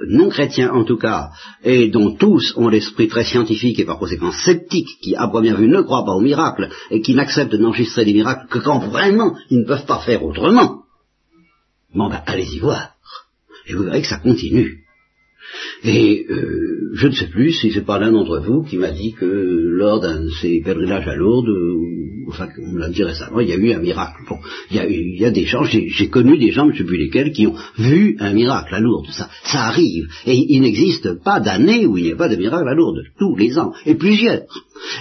non 0.09 0.28
chrétiens 0.28 0.73
en 0.73 0.85
tout 0.85 0.97
cas, 0.97 1.30
et 1.64 1.88
dont 1.88 2.14
tous 2.14 2.54
ont 2.56 2.68
l'esprit 2.68 3.09
très 3.09 3.25
scientifique 3.25 3.78
et 3.78 3.85
par 3.85 3.99
conséquent 3.99 4.32
sceptique, 4.32 4.99
qui 5.00 5.14
à 5.14 5.28
première 5.28 5.56
vue 5.56 5.68
ne 5.68 5.80
croient 5.82 6.04
pas 6.04 6.14
aux 6.14 6.20
miracles 6.20 6.68
et 6.90 7.00
qui 7.00 7.14
n'acceptent 7.14 7.54
d'enregistrer 7.54 8.04
des 8.04 8.14
miracles 8.14 8.49
que 8.49 8.59
quand 8.59 8.78
vraiment 8.78 9.37
ils 9.50 9.61
ne 9.61 9.66
peuvent 9.66 9.87
pas 9.87 10.00
faire 10.00 10.25
autrement. 10.25 10.82
Bon 11.94 12.09
ben 12.09 12.23
allez-y 12.26 12.59
voir, 12.59 12.90
et 13.66 13.75
vous 13.75 13.85
verrez 13.85 14.02
que 14.02 14.09
ça 14.09 14.18
continue. 14.18 14.85
Et 15.85 16.26
euh, 16.30 16.90
je 16.95 17.07
ne 17.07 17.12
sais 17.12 17.28
plus 17.28 17.52
si 17.52 17.71
c'est 17.71 17.85
pas 17.85 17.99
l'un 17.99 18.12
d'entre 18.12 18.40
vous 18.40 18.62
qui 18.62 18.76
m'a 18.76 18.90
dit 18.90 19.12
que 19.12 19.25
lors 19.26 20.00
d'un 20.00 20.25
de 20.25 20.30
ces 20.40 20.61
pèlerinages 20.62 21.09
à 21.09 21.16
Lourdes, 21.16 21.49
enfin, 22.28 22.49
on 22.59 22.76
l'a 22.76 22.88
dit 22.88 23.02
récemment, 23.02 23.40
il 23.40 23.49
y 23.49 23.52
a 23.52 23.57
eu 23.57 23.73
un 23.73 23.80
miracle. 23.80 24.23
Bon, 24.28 24.38
il 24.71 24.76
y 24.76 24.80
a, 24.80 24.87
il 24.88 25.21
y 25.21 25.25
a 25.25 25.30
des 25.30 25.45
gens, 25.45 25.64
j'ai 25.64 26.09
connu 26.09 26.38
des 26.38 26.50
gens, 26.50 26.66
je 26.69 26.73
ne 26.73 26.78
sais 26.78 26.85
plus 26.85 26.99
lesquels, 26.99 27.33
qui 27.33 27.47
ont 27.47 27.54
vu 27.78 28.16
un 28.21 28.33
miracle 28.33 28.75
à 28.75 28.80
Lourdes. 28.80 29.11
Ça, 29.11 29.28
ça 29.45 29.66
arrive. 29.66 30.07
Et 30.26 30.37
il 30.54 30.61
n'existe 30.61 31.23
pas 31.23 31.40
d'année 31.40 31.87
où 31.87 31.97
il 31.97 32.04
n'y 32.04 32.12
a 32.12 32.16
pas 32.16 32.28
de 32.28 32.37
miracle 32.37 32.69
à 32.69 32.75
Lourdes, 32.75 33.02
tous 33.19 33.37
les 33.37 33.59
ans, 33.59 33.73
et 33.87 33.95
plusieurs. 33.95 34.42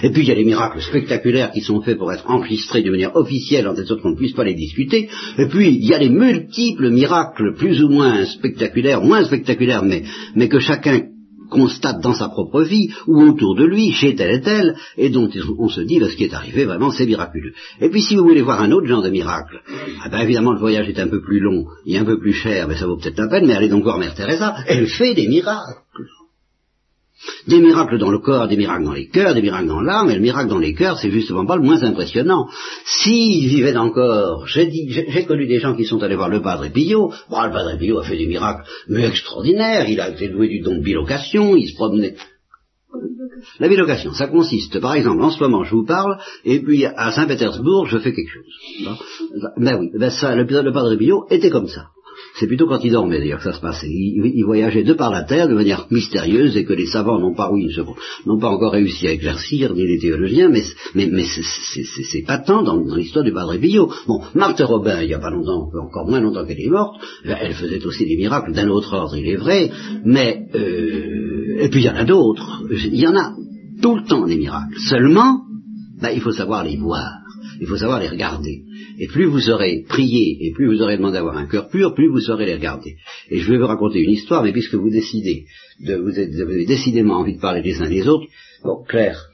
Et 0.02 0.10
puis 0.10 0.22
il 0.22 0.28
y 0.28 0.32
a 0.32 0.34
les 0.34 0.44
miracles 0.44 0.80
spectaculaires 0.80 1.50
qui 1.52 1.60
sont 1.60 1.80
faits 1.80 1.98
pour 1.98 2.12
être 2.12 2.28
enregistrés 2.28 2.82
de 2.82 2.90
manière 2.90 3.14
officielle, 3.16 3.68
en 3.68 3.74
telle 3.74 3.86
sorte 3.86 4.02
qu'on 4.02 4.10
ne 4.10 4.16
puisse 4.16 4.34
pas 4.34 4.44
les 4.44 4.54
discuter. 4.54 5.08
Et 5.38 5.46
puis 5.46 5.68
il 5.68 5.84
y 5.84 5.94
a 5.94 5.98
les 5.98 6.10
multiples 6.10 6.90
miracles, 6.90 7.54
plus 7.56 7.82
ou 7.82 7.88
moins 7.88 8.24
spectaculaires, 8.26 9.02
moins 9.02 9.24
spectaculaires, 9.24 9.82
mais, 9.82 10.48
que 10.48 10.58
chacun 10.58 11.02
constate 11.50 12.00
dans 12.00 12.14
sa 12.14 12.28
propre 12.28 12.62
vie, 12.62 12.90
ou 13.08 13.22
autour 13.22 13.56
de 13.56 13.64
lui, 13.64 13.92
chez 13.92 14.14
tel 14.14 14.30
et 14.36 14.40
tel, 14.40 14.76
et 14.96 15.10
dont 15.10 15.28
on 15.58 15.68
se 15.68 15.80
dit, 15.80 15.98
ce 15.98 16.16
qui 16.16 16.24
est 16.24 16.34
arrivé, 16.34 16.64
vraiment, 16.64 16.92
c'est 16.92 17.06
miraculeux. 17.06 17.52
Et 17.80 17.88
puis 17.88 18.02
si 18.02 18.14
vous 18.14 18.22
voulez 18.22 18.40
voir 18.40 18.62
un 18.62 18.70
autre 18.70 18.86
genre 18.86 19.02
de 19.02 19.10
miracle, 19.10 19.60
ah 20.04 20.08
ben, 20.08 20.20
évidemment, 20.20 20.52
le 20.52 20.60
voyage 20.60 20.88
est 20.88 21.00
un 21.00 21.08
peu 21.08 21.20
plus 21.20 21.40
long, 21.40 21.66
et 21.86 21.98
un 21.98 22.04
peu 22.04 22.20
plus 22.20 22.32
cher, 22.32 22.68
mais 22.68 22.76
ça 22.76 22.86
vaut 22.86 22.96
peut-être 22.96 23.18
la 23.18 23.28
peine, 23.28 23.46
mais 23.46 23.54
allez 23.54 23.68
donc 23.68 23.82
voir 23.82 23.98
Mère 23.98 24.14
Teresa, 24.14 24.54
elle 24.68 24.86
fait 24.86 25.14
des 25.14 25.26
miracles. 25.26 25.80
Des 27.46 27.60
miracles 27.60 27.98
dans 27.98 28.10
le 28.10 28.18
corps, 28.18 28.48
des 28.48 28.56
miracles 28.56 28.84
dans 28.84 28.92
les 28.92 29.08
cœurs, 29.08 29.34
des 29.34 29.42
miracles 29.42 29.68
dans 29.68 29.80
l'âme, 29.80 30.10
et 30.10 30.14
le 30.14 30.20
miracle 30.20 30.48
dans 30.48 30.58
les 30.58 30.74
cœurs, 30.74 30.98
c'est 30.98 31.10
justement 31.10 31.44
pas 31.44 31.56
le 31.56 31.62
moins 31.62 31.82
impressionnant. 31.82 32.48
S'ils 32.84 33.48
vivaient 33.48 33.76
encore, 33.76 34.46
j'ai 34.46 35.24
connu 35.26 35.46
des 35.46 35.58
gens 35.58 35.74
qui 35.74 35.84
sont 35.84 36.02
allés 36.02 36.16
voir 36.16 36.28
le 36.28 36.40
Padre 36.40 36.68
Pio, 36.68 37.12
bon, 37.28 37.42
le 37.42 37.50
Padre 37.50 37.76
Pio 37.78 37.98
a 37.98 38.04
fait 38.04 38.16
des 38.16 38.26
miracles 38.26 38.64
mais 38.88 39.06
extraordinaires, 39.06 39.88
il 39.88 40.00
a 40.00 40.10
été 40.10 40.28
doué 40.28 40.48
du 40.48 40.60
don 40.60 40.76
de 40.76 40.82
bilocation, 40.82 41.56
il 41.56 41.68
se 41.68 41.74
promenait, 41.74 42.16
la 43.58 43.68
bilocation, 43.68 44.12
ça 44.12 44.26
consiste, 44.26 44.80
par 44.80 44.94
exemple, 44.94 45.22
en 45.22 45.30
ce 45.30 45.40
moment 45.42 45.64
je 45.64 45.74
vous 45.74 45.84
parle, 45.84 46.18
et 46.44 46.60
puis 46.60 46.84
à 46.84 47.12
Saint-Pétersbourg 47.12 47.86
je 47.86 47.98
fais 47.98 48.12
quelque 48.12 48.30
chose. 48.30 48.98
Ben 49.56 49.78
oui, 49.78 49.90
ben 49.94 50.10
ça, 50.10 50.34
le, 50.34 50.44
le 50.44 50.72
Padre 50.72 50.96
Pio 50.96 51.26
était 51.30 51.50
comme 51.50 51.68
ça. 51.68 51.86
C'est 52.36 52.46
plutôt 52.46 52.66
quand 52.66 52.80
il 52.82 52.92
dormait 52.92 53.18
d'ailleurs 53.18 53.38
que 53.38 53.44
ça 53.44 53.52
se 53.52 53.60
passait. 53.60 53.88
Il, 53.88 54.44
voyageait 54.44 54.82
de 54.82 54.94
par 54.94 55.10
la 55.10 55.24
terre 55.24 55.48
de 55.48 55.54
manière 55.54 55.86
mystérieuse 55.90 56.56
et 56.56 56.64
que 56.64 56.72
les 56.72 56.86
savants 56.86 57.18
n'ont 57.18 57.34
pas, 57.34 57.50
encore 57.50 58.72
réussi 58.72 59.06
à 59.06 59.12
éclaircir, 59.12 59.74
ni 59.74 59.86
les 59.86 59.98
théologiens, 59.98 60.48
mais, 60.48 60.62
c'est 61.24 62.22
patent 62.26 62.64
dans, 62.64 62.76
dans 62.76 62.96
l'histoire 62.96 63.24
du 63.24 63.32
Padre 63.32 63.56
Pio. 63.56 63.90
Bon, 64.06 64.20
Marthe 64.34 64.60
Robin, 64.60 65.02
il 65.02 65.08
n'y 65.08 65.14
a 65.14 65.18
pas 65.18 65.30
longtemps, 65.30 65.70
encore 65.74 66.08
moins 66.08 66.20
longtemps 66.20 66.44
qu'elle 66.44 66.60
est 66.60 66.70
morte, 66.70 67.00
elle 67.24 67.54
faisait 67.54 67.84
aussi 67.84 68.06
des 68.06 68.16
miracles 68.16 68.52
d'un 68.52 68.68
autre 68.68 68.94
ordre, 68.94 69.16
il 69.16 69.28
est 69.28 69.36
vrai, 69.36 69.70
mais 70.04 70.46
euh, 70.54 71.58
et 71.60 71.68
puis 71.68 71.82
il 71.82 71.86
y 71.86 71.90
en 71.90 71.96
a 71.96 72.04
d'autres. 72.04 72.62
Il 72.70 72.98
y 72.98 73.06
en 73.06 73.16
a 73.16 73.34
tout 73.82 73.96
le 73.96 74.04
temps 74.04 74.26
des 74.26 74.36
miracles. 74.36 74.78
Seulement, 74.88 75.40
ben, 76.00 76.10
il 76.14 76.20
faut 76.20 76.32
savoir 76.32 76.64
les 76.64 76.76
voir, 76.76 77.19
il 77.60 77.66
faut 77.66 77.76
savoir 77.76 78.00
les 78.00 78.08
regarder. 78.08 78.62
Et 78.98 79.06
plus 79.06 79.26
vous 79.26 79.50
aurez 79.50 79.84
prié 79.86 80.38
et 80.46 80.52
plus 80.52 80.66
vous 80.66 80.82
aurez 80.82 80.96
demandé 80.96 81.14
d'avoir 81.14 81.36
un 81.36 81.46
cœur 81.46 81.68
pur, 81.68 81.94
plus 81.94 82.08
vous 82.08 82.20
saurez 82.20 82.46
les 82.46 82.54
regarder. 82.54 82.96
Et 83.30 83.38
je 83.38 83.52
vais 83.52 83.58
vous 83.58 83.66
raconter 83.66 84.00
une 84.00 84.12
histoire, 84.12 84.42
mais 84.42 84.52
puisque 84.52 84.74
vous 84.74 84.90
décidez, 84.90 85.44
de, 85.80 85.96
vous, 85.96 86.18
avez 86.18 86.64
décidément 86.64 87.18
envie 87.18 87.36
de 87.36 87.40
parler 87.40 87.62
les 87.62 87.80
uns 87.82 87.88
des 87.88 88.08
autres, 88.08 88.26
bon, 88.64 88.82
Claire. 88.88 89.26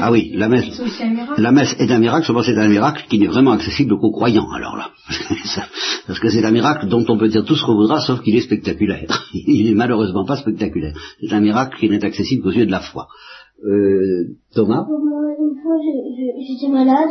Ah 0.00 0.10
oui, 0.10 0.30
la 0.34 0.48
messe, 0.48 0.80
la 1.36 1.52
messe 1.52 1.74
est 1.78 1.90
un 1.90 1.98
miracle, 1.98 2.26
je 2.26 2.32
pense 2.32 2.46
que 2.46 2.52
c'est 2.52 2.60
un 2.60 2.68
miracle 2.68 3.04
qui 3.08 3.18
n'est 3.18 3.26
vraiment 3.26 3.52
accessible 3.52 3.98
qu'aux 3.98 4.10
croyants, 4.10 4.50
alors 4.50 4.76
là. 4.76 4.90
Parce 6.06 6.18
que 6.18 6.28
c'est 6.30 6.44
un 6.44 6.50
miracle 6.50 6.88
dont 6.88 7.04
on 7.08 7.18
peut 7.18 7.28
dire 7.28 7.44
tout 7.44 7.54
ce 7.54 7.64
qu'on 7.64 7.74
voudra, 7.74 8.00
sauf 8.00 8.22
qu'il 8.22 8.36
est 8.36 8.40
spectaculaire. 8.40 9.24
Il 9.34 9.66
n'est 9.66 9.74
malheureusement 9.74 10.24
pas 10.24 10.36
spectaculaire. 10.36 10.94
C'est 11.20 11.34
un 11.34 11.40
miracle 11.40 11.78
qui 11.78 11.88
n'est 11.88 12.04
accessible 12.04 12.42
qu'aux 12.42 12.52
yeux 12.52 12.66
de 12.66 12.70
la 12.70 12.80
foi. 12.80 13.08
Euh, 13.64 14.36
Thomas 14.54 14.86
Une 14.88 15.62
fois, 15.62 15.76
j'étais 16.40 16.72
malade. 16.72 17.10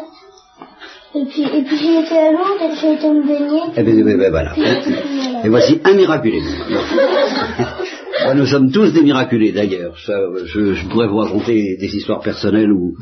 Et 1.13 1.25
puis, 1.25 1.43
et 1.43 1.63
puis 1.63 1.75
j'ai 1.75 1.99
été 1.99 2.17
à 2.17 2.31
Londres 2.31 2.61
et 2.61 2.75
j'ai 2.75 2.93
été 2.93 3.09
me 3.09 3.21
baigner. 3.27 3.61
Eh 3.75 3.83
bien, 3.83 4.05
ben, 4.05 4.17
ben, 4.17 4.29
voilà. 4.29 4.53
Et 5.43 5.49
voici 5.49 5.79
un 5.83 5.93
miraculé. 5.93 6.41
Nous 8.35 8.45
sommes 8.45 8.71
tous 8.71 8.93
des 8.93 9.01
miraculés 9.01 9.51
d'ailleurs. 9.51 9.95
Je, 9.97 10.89
pourrais 10.89 11.07
vous 11.07 11.17
raconter 11.17 11.77
des 11.77 11.95
histoires 11.95 12.21
personnelles 12.21 12.71
où, 12.71 12.95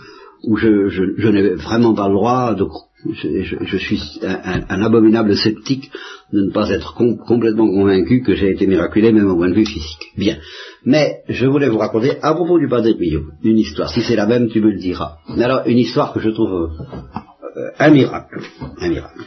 je, 0.58 0.90
je, 0.90 1.28
n'ai 1.28 1.56
vraiment 1.56 1.94
pas 1.94 2.08
le 2.08 2.14
droit 2.14 2.56
de 2.56 2.66
je, 3.14 3.78
suis 3.78 4.02
un, 4.24 4.62
un, 4.68 4.82
abominable 4.84 5.36
sceptique 5.36 5.90
de 6.34 6.42
ne 6.42 6.52
pas 6.52 6.70
être 6.70 6.96
complètement 6.96 7.68
convaincu 7.68 8.22
que 8.22 8.36
j'ai 8.36 8.52
été 8.52 8.68
miraculé 8.68 9.12
même 9.12 9.30
au 9.30 9.36
point 9.38 9.50
de 9.50 9.56
vue 9.56 9.66
physique. 9.66 10.12
Bien. 10.18 10.38
Mais 10.86 11.22
je 11.30 11.46
voulais 11.46 11.70
vous 11.70 11.78
raconter 11.78 12.18
à 12.22 12.34
propos 12.34 12.60
du 12.60 12.68
Padre 12.68 12.92
Pio 12.94 13.22
une 13.44 13.58
histoire. 13.58 13.90
Si 13.90 14.02
c'est 14.02 14.16
la 14.16 14.26
même, 14.26 14.50
tu 14.50 14.62
me 14.62 14.72
le 14.72 14.80
diras. 14.80 15.18
Mais 15.36 15.44
alors, 15.44 15.62
une 15.66 15.78
histoire 15.78 16.14
que 16.14 16.20
je 16.20 16.30
trouve 16.30 16.52
euh, 16.54 17.70
un 17.80 17.90
miracle. 17.90 18.42
Un 18.80 18.90
miracle. 18.90 19.24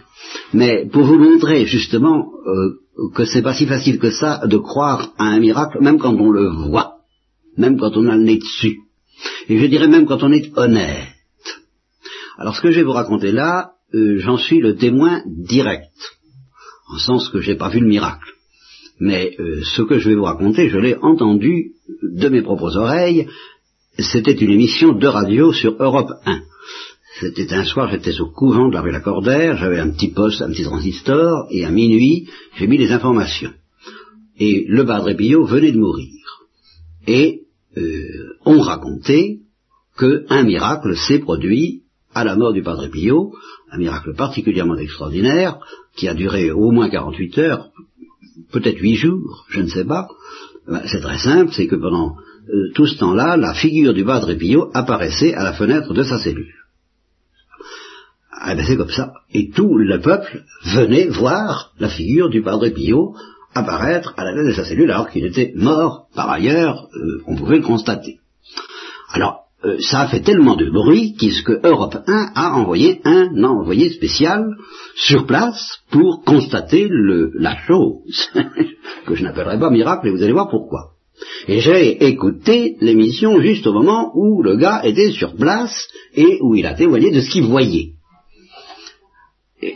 Mais 0.52 0.86
pour 0.86 1.04
vous 1.04 1.18
montrer 1.18 1.64
justement 1.64 2.26
euh, 2.46 2.81
que 3.14 3.24
c'est 3.24 3.42
pas 3.42 3.54
si 3.54 3.66
facile 3.66 3.98
que 3.98 4.10
ça 4.10 4.46
de 4.46 4.56
croire 4.58 5.12
à 5.18 5.24
un 5.24 5.40
miracle, 5.40 5.78
même 5.80 5.98
quand 5.98 6.14
on 6.14 6.30
le 6.30 6.48
voit, 6.48 6.98
même 7.56 7.78
quand 7.78 7.96
on 7.96 8.06
a 8.08 8.16
le 8.16 8.22
nez 8.22 8.38
dessus. 8.38 8.78
Et 9.48 9.58
je 9.58 9.66
dirais 9.66 9.88
même 9.88 10.06
quand 10.06 10.22
on 10.22 10.32
est 10.32 10.50
honnête. 10.56 11.08
Alors 12.38 12.56
ce 12.56 12.62
que 12.62 12.70
je 12.70 12.80
vais 12.80 12.84
vous 12.84 12.92
raconter 12.92 13.32
là, 13.32 13.72
euh, 13.94 14.18
j'en 14.18 14.38
suis 14.38 14.60
le 14.60 14.76
témoin 14.76 15.22
direct, 15.26 15.92
en 16.92 16.98
sens 16.98 17.28
que 17.28 17.40
j'ai 17.40 17.56
pas 17.56 17.68
vu 17.68 17.80
le 17.80 17.86
miracle. 17.86 18.32
Mais 19.00 19.34
euh, 19.38 19.62
ce 19.62 19.82
que 19.82 19.98
je 19.98 20.08
vais 20.08 20.14
vous 20.14 20.24
raconter, 20.24 20.68
je 20.68 20.78
l'ai 20.78 20.96
entendu 20.96 21.72
de 22.02 22.28
mes 22.28 22.42
propres 22.42 22.76
oreilles. 22.76 23.26
C'était 23.98 24.32
une 24.32 24.50
émission 24.50 24.92
de 24.92 25.06
radio 25.06 25.52
sur 25.52 25.76
Europe 25.78 26.10
1. 26.24 26.40
C'était 27.22 27.54
un 27.54 27.64
soir, 27.64 27.88
j'étais 27.88 28.20
au 28.20 28.26
couvent 28.26 28.68
de 28.68 28.74
la 28.74 28.80
rue 28.80 28.90
Lacordaire, 28.90 29.56
j'avais 29.56 29.78
un 29.78 29.90
petit 29.90 30.08
poste, 30.08 30.42
un 30.42 30.50
petit 30.50 30.64
transistor, 30.64 31.46
et 31.52 31.64
à 31.64 31.70
minuit, 31.70 32.28
j'ai 32.56 32.66
mis 32.66 32.78
les 32.78 32.90
informations. 32.90 33.52
Et 34.40 34.64
le 34.66 34.84
Padre 34.84 35.12
Pio 35.12 35.44
venait 35.44 35.70
de 35.70 35.78
mourir. 35.78 36.10
Et 37.06 37.42
euh, 37.76 38.34
on 38.44 38.58
racontait 38.58 39.38
qu'un 39.96 40.42
miracle 40.42 40.96
s'est 40.96 41.20
produit 41.20 41.82
à 42.12 42.24
la 42.24 42.34
mort 42.34 42.52
du 42.52 42.64
Padre 42.64 42.88
Pio, 42.88 43.32
un 43.70 43.78
miracle 43.78 44.14
particulièrement 44.14 44.76
extraordinaire, 44.76 45.60
qui 45.96 46.08
a 46.08 46.14
duré 46.14 46.50
au 46.50 46.72
moins 46.72 46.90
48 46.90 47.38
heures, 47.38 47.68
peut-être 48.50 48.80
8 48.80 48.96
jours, 48.96 49.46
je 49.48 49.60
ne 49.60 49.68
sais 49.68 49.84
pas. 49.84 50.08
Ben, 50.66 50.82
c'est 50.86 51.00
très 51.00 51.18
simple, 51.18 51.52
c'est 51.52 51.68
que 51.68 51.76
pendant 51.76 52.16
euh, 52.48 52.72
tout 52.74 52.88
ce 52.88 52.98
temps-là, 52.98 53.36
la 53.36 53.54
figure 53.54 53.94
du 53.94 54.04
Padre 54.04 54.34
Pio 54.34 54.70
apparaissait 54.74 55.34
à 55.34 55.44
la 55.44 55.52
fenêtre 55.52 55.94
de 55.94 56.02
sa 56.02 56.18
cellule. 56.18 56.61
Ah 58.32 58.54
ben 58.54 58.64
c'est 58.66 58.76
comme 58.76 58.90
ça. 58.90 59.12
Et 59.32 59.50
tout 59.50 59.76
le 59.76 60.00
peuple 60.00 60.42
venait 60.64 61.08
voir 61.08 61.72
la 61.78 61.88
figure 61.88 62.30
du 62.30 62.42
Padre 62.42 62.68
Pio 62.70 63.14
apparaître 63.54 64.14
à 64.16 64.24
la 64.24 64.32
tête 64.32 64.46
de 64.46 64.52
sa 64.52 64.64
cellule 64.64 64.90
alors 64.90 65.10
qu'il 65.10 65.26
était 65.26 65.52
mort 65.54 66.06
par 66.14 66.30
ailleurs, 66.30 66.88
euh, 66.94 67.22
on 67.26 67.36
pouvait 67.36 67.58
le 67.58 67.62
constater. 67.62 68.18
Alors, 69.12 69.42
euh, 69.64 69.76
ça 69.80 70.00
a 70.00 70.08
fait 70.08 70.20
tellement 70.20 70.56
de 70.56 70.70
bruit 70.70 71.14
que 71.14 71.66
Europe 71.66 71.98
1 72.06 72.32
a 72.34 72.54
envoyé 72.54 73.00
un 73.04 73.44
envoyé 73.44 73.90
spécial 73.90 74.56
sur 74.96 75.26
place 75.26 75.78
pour 75.90 76.24
constater 76.24 76.88
le, 76.88 77.30
la 77.34 77.56
chose, 77.66 78.30
que 79.06 79.14
je 79.14 79.22
n'appellerai 79.22 79.58
pas 79.58 79.70
miracle, 79.70 80.08
et 80.08 80.10
vous 80.10 80.22
allez 80.22 80.32
voir 80.32 80.48
pourquoi. 80.48 80.92
Et 81.46 81.60
j'ai 81.60 82.04
écouté 82.06 82.76
l'émission 82.80 83.40
juste 83.40 83.66
au 83.66 83.72
moment 83.72 84.10
où 84.14 84.42
le 84.42 84.56
gars 84.56 84.80
était 84.84 85.12
sur 85.12 85.36
place 85.36 85.88
et 86.14 86.38
où 86.40 86.56
il 86.56 86.66
a 86.66 86.74
témoigné 86.74 87.12
de 87.12 87.20
ce 87.20 87.30
qu'il 87.30 87.44
voyait. 87.44 87.92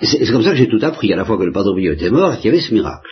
C'est 0.03 0.33
comme 0.33 0.43
ça 0.43 0.51
que 0.51 0.57
j'ai 0.57 0.69
tout 0.69 0.81
appris, 0.83 1.13
à 1.13 1.17
la 1.17 1.25
fois 1.25 1.39
que 1.39 1.45
le 1.45 1.53
Padre 1.53 1.75
Pio 1.77 1.93
était 1.93 2.11
mort 2.11 2.33
et 2.33 2.37
qu'il 2.37 2.47
y 2.47 2.49
avait 2.49 2.61
ce 2.61 2.75
miracle. 2.75 3.09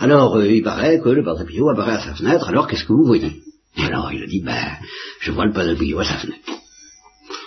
Alors, 0.00 0.36
euh, 0.36 0.46
il 0.46 0.62
paraît 0.62 1.00
que 1.00 1.08
le 1.08 1.24
Padre 1.24 1.44
Pio 1.44 1.70
apparaît 1.70 1.94
à 1.94 2.00
sa 2.00 2.14
fenêtre, 2.14 2.48
alors 2.48 2.66
qu'est-ce 2.66 2.84
que 2.84 2.92
vous 2.92 3.06
voyez? 3.06 3.32
Alors, 3.78 4.12
il 4.12 4.22
a 4.22 4.26
dit, 4.26 4.42
ben, 4.44 4.76
je 5.20 5.32
vois 5.32 5.46
le 5.46 5.52
Padre 5.52 5.74
Pio 5.74 5.98
à 5.98 6.04
sa 6.04 6.18
fenêtre. 6.18 6.52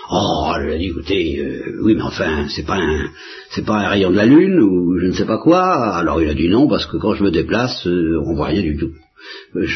Oh, 0.10 0.52
il 0.64 0.72
a 0.72 0.78
dit, 0.78 0.88
écoutez, 0.88 1.40
euh, 1.40 1.82
oui, 1.84 1.94
mais 1.96 2.02
enfin, 2.02 2.48
c'est 2.50 2.66
pas 2.66 2.78
un, 2.78 3.08
c'est 3.52 3.66
pas 3.66 3.76
un 3.76 3.88
rayon 3.88 4.10
de 4.10 4.18
la 4.18 4.26
lune 4.26 4.60
ou 4.60 5.00
je 5.00 5.06
ne 5.06 5.14
sais 5.14 5.26
pas 5.26 5.38
quoi. 5.38 5.96
Alors 5.96 6.22
il 6.22 6.28
a 6.28 6.34
dit 6.34 6.50
non 6.50 6.68
parce 6.68 6.86
que 6.86 6.98
quand 6.98 7.14
je 7.14 7.24
me 7.24 7.32
déplace, 7.32 7.88
euh, 7.88 8.20
on 8.26 8.36
voit 8.36 8.48
rien 8.48 8.62
du 8.62 8.76
tout. 8.76 8.92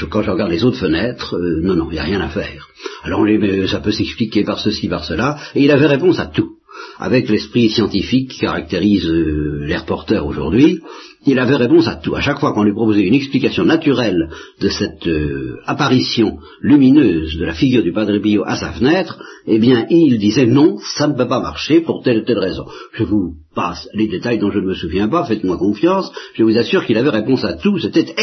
quand 0.09 0.23
je 0.23 0.31
regarde 0.31 0.51
les 0.51 0.65
autres 0.65 0.79
fenêtres, 0.79 1.39
non, 1.61 1.75
non, 1.75 1.87
il 1.89 1.93
n'y 1.93 1.99
a 1.99 2.03
rien 2.03 2.19
à 2.19 2.27
faire. 2.27 2.67
Alors 3.03 3.21
on 3.21 3.67
ça 3.67 3.79
peut 3.79 3.93
s'expliquer 3.93 4.43
par 4.43 4.59
ceci, 4.59 4.89
par 4.89 5.05
cela, 5.05 5.37
et 5.55 5.63
il 5.63 5.71
avait 5.71 5.87
réponse 5.87 6.19
à 6.19 6.25
tout 6.25 6.54
avec 6.99 7.29
l'esprit 7.29 7.69
scientifique 7.69 8.31
qui 8.31 8.39
caractérise 8.39 9.05
euh, 9.05 9.65
les 9.65 9.75
reporters 9.75 10.25
aujourd'hui, 10.25 10.79
il 11.25 11.39
avait 11.39 11.55
réponse 11.55 11.87
à 11.87 11.95
tout. 11.95 12.15
À 12.15 12.21
chaque 12.21 12.39
fois 12.39 12.53
qu'on 12.53 12.63
lui 12.63 12.73
proposait 12.73 13.01
une 13.01 13.13
explication 13.13 13.65
naturelle 13.65 14.29
de 14.61 14.69
cette 14.69 15.07
euh, 15.07 15.57
apparition 15.65 16.37
lumineuse 16.61 17.37
de 17.37 17.45
la 17.45 17.53
figure 17.53 17.83
du 17.83 17.91
Padre 17.91 18.17
Pio 18.19 18.43
à 18.45 18.55
sa 18.55 18.71
fenêtre, 18.71 19.19
eh 19.47 19.59
bien, 19.59 19.85
il 19.89 20.19
disait 20.19 20.45
non, 20.45 20.77
ça 20.95 21.07
ne 21.07 21.13
peut 21.13 21.27
pas 21.27 21.41
marcher 21.41 21.81
pour 21.81 22.03
telle 22.03 22.19
ou 22.19 22.25
telle 22.25 22.39
raison. 22.39 22.65
Je 22.93 23.03
vous 23.03 23.33
passe 23.55 23.87
les 23.93 24.07
détails 24.07 24.39
dont 24.39 24.51
je 24.51 24.59
ne 24.59 24.67
me 24.67 24.73
souviens 24.73 25.07
pas, 25.07 25.25
faites-moi 25.25 25.57
confiance, 25.57 26.11
je 26.35 26.43
vous 26.43 26.57
assure 26.57 26.85
qu'il 26.85 26.97
avait 26.97 27.09
réponse 27.09 27.43
à 27.43 27.53
tout, 27.53 27.79
c'était 27.79 28.15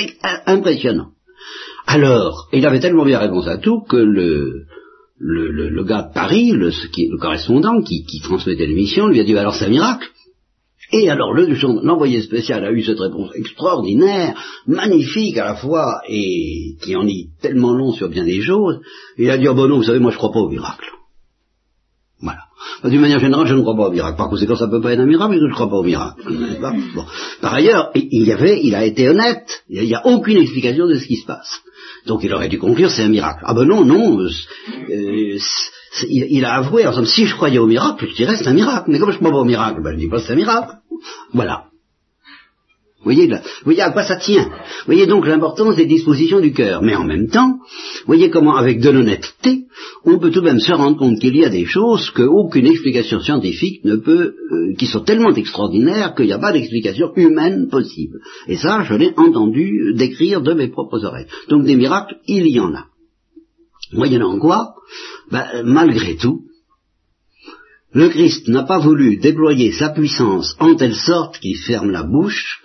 impressionnant. 0.46 1.08
Alors, 1.86 2.48
il 2.52 2.64
avait 2.64 2.80
tellement 2.80 3.04
bien 3.04 3.18
réponse 3.18 3.48
à 3.48 3.58
tout 3.58 3.82
que 3.82 3.96
le, 3.96 4.66
le, 5.22 5.68
le, 5.68 5.84
gars 5.84 6.02
de 6.02 6.12
Paris, 6.12 6.50
le, 6.50 6.70
correspondant 7.18 7.80
qui, 7.82 8.04
transmettait 8.22 8.66
l'émission, 8.66 9.06
lui 9.06 9.20
a 9.20 9.24
dit 9.24 9.36
alors 9.36 9.54
c'est 9.54 9.66
un 9.66 9.70
miracle. 9.70 10.08
Et 10.94 11.08
alors 11.08 11.32
l'envoyé 11.32 12.20
spécial 12.20 12.64
a 12.64 12.72
eu 12.72 12.82
cette 12.82 12.98
réponse 12.98 13.30
extraordinaire, 13.34 14.34
magnifique 14.66 15.38
à 15.38 15.44
la 15.44 15.54
fois, 15.54 16.02
et 16.08 16.76
qui 16.82 16.96
en 16.96 17.04
dit 17.04 17.28
tellement 17.40 17.72
long 17.72 17.92
sur 17.92 18.08
bien 18.08 18.24
des 18.24 18.42
choses. 18.42 18.80
Il 19.16 19.30
a 19.30 19.38
dit 19.38 19.48
oh 19.48 19.54
bon 19.54 19.68
non, 19.68 19.76
vous 19.76 19.84
savez, 19.84 20.00
moi 20.00 20.10
je 20.10 20.18
crois 20.18 20.32
pas 20.32 20.40
au 20.40 20.50
miracle. 20.50 20.84
Voilà. 22.80 22.92
D'une 22.92 23.00
manière 23.00 23.18
générale, 23.18 23.46
je 23.46 23.54
ne 23.54 23.60
crois 23.60 23.76
pas 23.76 23.88
au 23.88 23.90
miracle. 23.90 24.16
Par 24.16 24.28
conséquent, 24.28 24.56
ça 24.56 24.66
ne 24.66 24.70
peut 24.70 24.80
pas 24.80 24.92
être 24.92 25.00
un 25.00 25.06
miracle, 25.06 25.32
mais 25.32 25.38
je 25.38 25.46
ne 25.46 25.52
crois 25.52 25.68
pas 25.68 25.76
au 25.76 25.82
miracle. 25.82 26.22
Bon. 26.94 27.04
Par 27.40 27.54
ailleurs, 27.54 27.90
il, 27.94 28.24
y 28.24 28.32
avait, 28.32 28.60
il 28.62 28.74
a 28.74 28.84
été 28.84 29.08
honnête. 29.08 29.62
Il 29.68 29.84
n'y 29.84 29.94
a 29.94 30.06
aucune 30.06 30.38
explication 30.38 30.86
de 30.86 30.96
ce 30.96 31.06
qui 31.06 31.16
se 31.16 31.26
passe. 31.26 31.62
Donc 32.06 32.24
il 32.24 32.32
aurait 32.34 32.48
dû 32.48 32.58
conclure 32.58 32.90
c'est 32.90 33.02
un 33.02 33.08
miracle. 33.08 33.42
Ah 33.44 33.54
ben 33.54 33.64
non, 33.64 33.84
non, 33.84 34.20
euh, 34.20 34.28
euh, 34.90 35.38
il, 36.08 36.44
a 36.44 36.54
avoué, 36.54 36.86
en 36.86 36.92
somme, 36.92 37.06
si 37.06 37.26
je 37.26 37.34
croyais 37.34 37.58
au 37.58 37.66
miracle, 37.66 38.06
je 38.08 38.14
dirais 38.16 38.36
c'est 38.36 38.48
un 38.48 38.54
miracle, 38.54 38.90
mais 38.90 38.98
comme 38.98 39.10
je 39.10 39.16
ne 39.16 39.20
crois 39.20 39.30
pas 39.30 39.38
au 39.38 39.44
miracle, 39.44 39.82
ben 39.82 39.92
je 39.92 39.98
dis 39.98 40.08
pas 40.08 40.20
c'est 40.20 40.32
un 40.32 40.36
miracle. 40.36 40.74
Voilà. 41.32 41.66
Vous 43.04 43.10
voyez, 43.10 43.28
voyez 43.64 43.80
à 43.80 43.90
quoi 43.90 44.04
ça 44.04 44.14
tient. 44.14 44.44
Vous 44.44 44.86
voyez 44.86 45.06
donc 45.06 45.26
l'importance 45.26 45.74
des 45.74 45.86
dispositions 45.86 46.38
du 46.38 46.52
cœur. 46.52 46.82
Mais 46.82 46.94
en 46.94 47.04
même 47.04 47.28
temps, 47.28 47.58
vous 47.58 48.06
voyez 48.06 48.30
comment, 48.30 48.54
avec 48.54 48.80
de 48.80 48.90
l'honnêteté, 48.90 49.64
on 50.04 50.20
peut 50.20 50.30
tout 50.30 50.40
de 50.40 50.44
même 50.44 50.60
se 50.60 50.72
rendre 50.72 50.96
compte 50.96 51.18
qu'il 51.18 51.36
y 51.36 51.44
a 51.44 51.48
des 51.48 51.64
choses 51.64 52.10
qu'aucune 52.10 52.66
explication 52.66 53.18
scientifique 53.18 53.84
ne 53.84 53.96
peut, 53.96 54.34
euh, 54.52 54.74
qui 54.78 54.86
sont 54.86 55.00
tellement 55.00 55.34
extraordinaires 55.34 56.14
qu'il 56.14 56.26
n'y 56.26 56.32
a 56.32 56.38
pas 56.38 56.52
d'explication 56.52 57.12
humaine 57.16 57.68
possible. 57.68 58.20
Et 58.46 58.56
ça, 58.56 58.84
je 58.84 58.94
l'ai 58.94 59.12
entendu 59.16 59.94
décrire 59.96 60.40
de 60.40 60.54
mes 60.54 60.68
propres 60.68 61.04
oreilles. 61.04 61.26
Donc 61.48 61.64
des 61.64 61.74
miracles, 61.74 62.18
il 62.28 62.46
y 62.46 62.60
en 62.60 62.72
a. 62.72 62.86
Moyennant 63.92 64.38
quoi, 64.38 64.74
ben, 65.28 65.64
malgré 65.64 66.14
tout, 66.14 66.42
le 67.94 68.08
Christ 68.08 68.46
n'a 68.46 68.62
pas 68.62 68.78
voulu 68.78 69.16
déployer 69.16 69.72
sa 69.72 69.90
puissance 69.90 70.54
en 70.60 70.76
telle 70.76 70.94
sorte 70.94 71.40
qu'il 71.40 71.58
ferme 71.58 71.90
la 71.90 72.04
bouche 72.04 72.62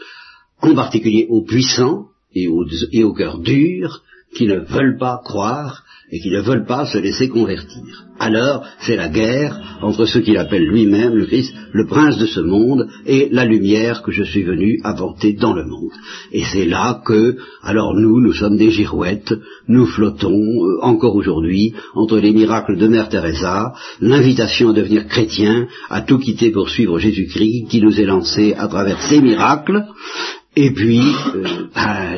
en 0.62 0.76
particulier 0.76 1.28
aux 1.30 1.44
puissants 1.44 2.08
et 2.34 2.48
aux, 2.48 2.66
et 2.92 3.04
aux 3.04 3.14
cœurs 3.14 3.40
durs 3.40 4.02
qui 4.34 4.46
ne 4.46 4.60
veulent 4.60 4.98
pas 4.98 5.22
croire 5.24 5.84
et 6.10 6.20
qui 6.20 6.30
ne 6.30 6.42
veulent 6.42 6.66
pas 6.66 6.86
se 6.86 6.98
laisser 6.98 7.28
convertir. 7.28 8.06
Alors, 8.20 8.64
c'est 8.80 8.96
la 8.96 9.10
guerre 9.10 9.80
entre 9.82 10.06
ce 10.06 10.20
qu'il 10.20 10.38
appelle 10.38 10.66
lui-même, 10.66 11.14
le 11.14 11.26
Christ, 11.26 11.54
le 11.74 11.86
prince 11.86 12.18
de 12.18 12.26
ce 12.26 12.40
monde, 12.40 12.88
et 13.06 13.28
la 13.32 13.46
lumière 13.46 14.02
que 14.02 14.12
je 14.12 14.24
suis 14.24 14.44
venu 14.44 14.80
apporter 14.84 15.34
dans 15.34 15.54
le 15.54 15.66
monde. 15.66 15.92
Et 16.32 16.44
c'est 16.44 16.66
là 16.66 17.02
que, 17.06 17.36
alors 17.62 17.94
nous, 17.94 18.22
nous 18.22 18.34
sommes 18.34 18.58
des 18.58 18.72
girouettes, 18.72 19.34
nous 19.68 19.86
flottons 19.86 20.32
euh, 20.32 20.80
encore 20.82 21.16
aujourd'hui 21.16 21.74
entre 21.94 22.18
les 22.18 22.32
miracles 22.32 22.78
de 22.78 22.88
Mère 22.88 23.10
Teresa, 23.10 23.74
l'invitation 24.00 24.70
à 24.70 24.74
devenir 24.74 25.08
chrétien, 25.08 25.68
à 25.90 26.02
tout 26.02 26.20
quitter 26.20 26.52
pour 26.52 26.70
suivre 26.70 27.00
Jésus-Christ, 27.00 27.68
qui 27.70 27.82
nous 27.82 28.00
est 28.00 28.06
lancé 28.06 28.54
à 28.54 28.68
travers 28.68 29.02
ces 29.02 29.22
miracles, 29.22 29.84
et 30.60 30.72
puis 30.72 31.00
euh, 31.36 31.44
ben, 31.76 32.18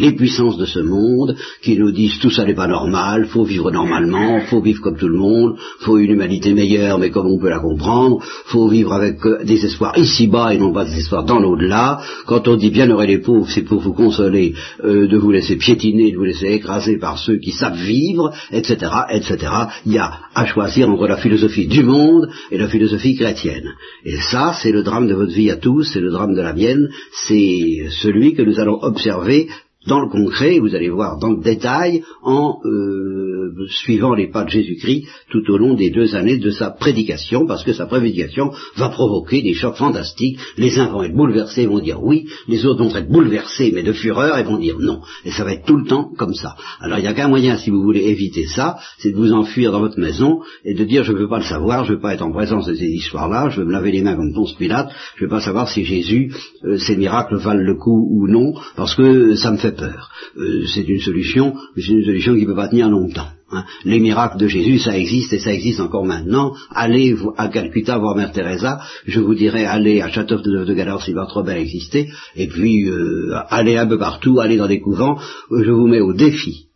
les 0.00 0.12
puissances 0.12 0.58
de 0.58 0.66
ce 0.66 0.80
monde 0.80 1.36
qui 1.62 1.78
nous 1.78 1.92
disent 1.92 2.18
tout 2.18 2.30
ça 2.30 2.44
n'est 2.44 2.54
pas 2.54 2.66
normal, 2.66 3.26
faut 3.26 3.44
vivre 3.44 3.70
normalement, 3.70 4.40
faut 4.40 4.60
vivre 4.60 4.82
comme 4.82 4.96
tout 4.96 5.06
le 5.06 5.16
monde, 5.16 5.56
faut 5.80 5.96
une 5.96 6.10
humanité 6.10 6.52
meilleure 6.52 6.98
mais 6.98 7.10
comme 7.10 7.28
on 7.28 7.38
peut 7.38 7.48
la 7.48 7.60
comprendre, 7.60 8.18
faut 8.46 8.68
vivre 8.68 8.92
avec 8.92 9.24
euh, 9.24 9.44
des 9.44 9.64
espoirs 9.64 9.96
ici-bas 9.96 10.52
et 10.52 10.58
non 10.58 10.72
pas 10.72 10.84
des 10.84 10.98
espoirs 10.98 11.24
dans 11.24 11.38
l'au-delà. 11.38 12.00
Quand 12.26 12.48
on 12.48 12.56
dit 12.56 12.70
bien 12.70 12.86
bienheureux 12.86 13.06
les 13.06 13.18
pauvres, 13.18 13.48
c'est 13.48 13.62
pour 13.62 13.80
vous 13.80 13.92
consoler 13.92 14.54
euh, 14.82 15.06
de 15.06 15.16
vous 15.16 15.30
laisser 15.30 15.54
piétiner, 15.54 16.10
de 16.10 16.16
vous 16.16 16.24
laisser 16.24 16.46
écraser 16.46 16.98
par 16.98 17.18
ceux 17.18 17.38
qui 17.38 17.52
savent 17.52 17.78
vivre, 17.78 18.32
etc., 18.50 18.90
etc. 19.10 19.38
Il 19.86 19.92
y 19.92 19.98
a 19.98 20.10
à 20.34 20.44
choisir 20.44 20.90
entre 20.90 21.06
la 21.06 21.16
philosophie 21.16 21.66
du 21.66 21.82
monde 21.84 22.28
et 22.50 22.58
la 22.58 22.68
philosophie 22.68 23.16
chrétienne. 23.16 23.74
Et 24.04 24.16
ça, 24.16 24.54
c'est 24.60 24.72
le 24.72 24.82
drame 24.82 25.06
de 25.06 25.14
votre 25.14 25.32
vie 25.32 25.50
à 25.50 25.56
tous, 25.56 25.84
c'est 25.84 26.00
le 26.00 26.10
drame 26.10 26.34
de 26.34 26.42
la 26.42 26.52
mienne, 26.52 26.88
c'est 27.12 27.75
celui 27.90 28.34
que 28.34 28.42
nous 28.42 28.58
allons 28.60 28.82
observer 28.82 29.48
dans 29.86 30.00
le 30.00 30.08
concret, 30.08 30.58
vous 30.58 30.74
allez 30.74 30.90
voir 30.90 31.18
dans 31.18 31.30
le 31.30 31.42
détail, 31.42 32.02
en 32.22 32.58
euh, 32.64 33.66
suivant 33.68 34.14
les 34.14 34.28
pas 34.28 34.44
de 34.44 34.50
Jésus-Christ 34.50 35.06
tout 35.30 35.42
au 35.50 35.58
long 35.58 35.74
des 35.74 35.90
deux 35.90 36.14
années 36.14 36.38
de 36.38 36.50
sa 36.50 36.70
prédication, 36.70 37.46
parce 37.46 37.64
que 37.64 37.72
sa 37.72 37.86
prédication 37.86 38.52
va 38.76 38.88
provoquer 38.88 39.42
des 39.42 39.54
chocs 39.54 39.76
fantastiques. 39.76 40.38
Les 40.56 40.78
uns 40.78 40.88
vont 40.88 41.02
être 41.02 41.14
bouleversés 41.14 41.66
vont 41.66 41.80
dire 41.80 42.02
oui, 42.02 42.26
les 42.48 42.66
autres 42.66 42.84
vont 42.84 42.94
être 42.94 43.10
bouleversés 43.10 43.72
mais 43.74 43.82
de 43.82 43.92
fureur 43.92 44.38
et 44.38 44.44
vont 44.44 44.58
dire 44.58 44.76
non. 44.78 45.00
Et 45.24 45.30
ça 45.30 45.44
va 45.44 45.52
être 45.52 45.66
tout 45.66 45.76
le 45.76 45.86
temps 45.86 46.10
comme 46.16 46.34
ça. 46.34 46.56
Alors 46.80 46.98
il 46.98 47.02
n'y 47.02 47.08
a 47.08 47.14
qu'un 47.14 47.28
moyen, 47.28 47.56
si 47.56 47.70
vous 47.70 47.82
voulez 47.82 48.04
éviter 48.04 48.46
ça, 48.46 48.78
c'est 48.98 49.12
de 49.12 49.16
vous 49.16 49.32
enfuir 49.32 49.72
dans 49.72 49.80
votre 49.80 49.98
maison 49.98 50.40
et 50.64 50.74
de 50.74 50.84
dire 50.84 51.04
je 51.04 51.12
ne 51.12 51.18
veux 51.18 51.28
pas 51.28 51.38
le 51.38 51.44
savoir, 51.44 51.84
je 51.84 51.92
ne 51.92 51.96
veux 51.96 52.02
pas 52.02 52.14
être 52.14 52.22
en 52.22 52.32
présence 52.32 52.66
de 52.66 52.74
ces 52.74 52.88
histoires-là, 52.88 53.50
je 53.50 53.60
veux 53.60 53.66
me 53.66 53.72
laver 53.72 53.92
les 53.92 54.02
mains 54.02 54.16
comme 54.16 54.32
Ponce 54.34 54.54
Pilate, 54.54 54.90
je 55.16 55.24
ne 55.24 55.28
veux 55.28 55.36
pas 55.36 55.40
savoir 55.40 55.68
si 55.68 55.84
Jésus, 55.84 56.32
euh, 56.64 56.78
ses 56.78 56.96
miracles 56.96 57.36
valent 57.36 57.62
le 57.62 57.74
coup 57.76 58.08
ou 58.10 58.28
non, 58.28 58.54
parce 58.76 58.94
que 58.94 59.34
ça 59.34 59.50
me 59.50 59.56
fait 59.56 59.75
Euh, 59.82 60.64
c'est 60.66 60.88
une 60.88 61.00
solution, 61.00 61.54
mais 61.74 61.82
c'est 61.82 61.92
une 61.92 62.04
solution 62.04 62.34
qui 62.34 62.42
ne 62.42 62.46
peut 62.46 62.56
pas 62.56 62.68
tenir 62.68 62.90
longtemps. 62.90 63.28
Hein. 63.50 63.64
Les 63.84 64.00
miracles 64.00 64.38
de 64.38 64.48
Jésus, 64.48 64.78
ça 64.78 64.96
existe 64.98 65.32
et 65.32 65.38
ça 65.38 65.52
existe 65.52 65.80
encore 65.80 66.04
maintenant. 66.04 66.54
Allez 66.70 67.16
à 67.36 67.48
Calcutta 67.48 67.98
voir 67.98 68.16
Mère 68.16 68.32
Teresa, 68.32 68.80
je 69.06 69.20
vous 69.20 69.34
dirais 69.34 69.64
allez 69.64 70.00
à 70.00 70.10
Château 70.10 70.36
de, 70.36 70.64
de 70.64 70.98
si 71.00 71.12
votre 71.12 71.42
belle 71.42 71.58
existait, 71.58 72.08
et 72.34 72.48
puis 72.48 72.88
euh, 72.88 73.34
allez 73.50 73.76
un 73.76 73.86
peu 73.86 73.98
partout, 73.98 74.40
allez 74.40 74.56
dans 74.56 74.68
des 74.68 74.80
couvents. 74.80 75.18
Euh, 75.50 75.62
je 75.64 75.70
vous 75.70 75.86
mets 75.86 76.00
au 76.00 76.12
défi 76.12 76.66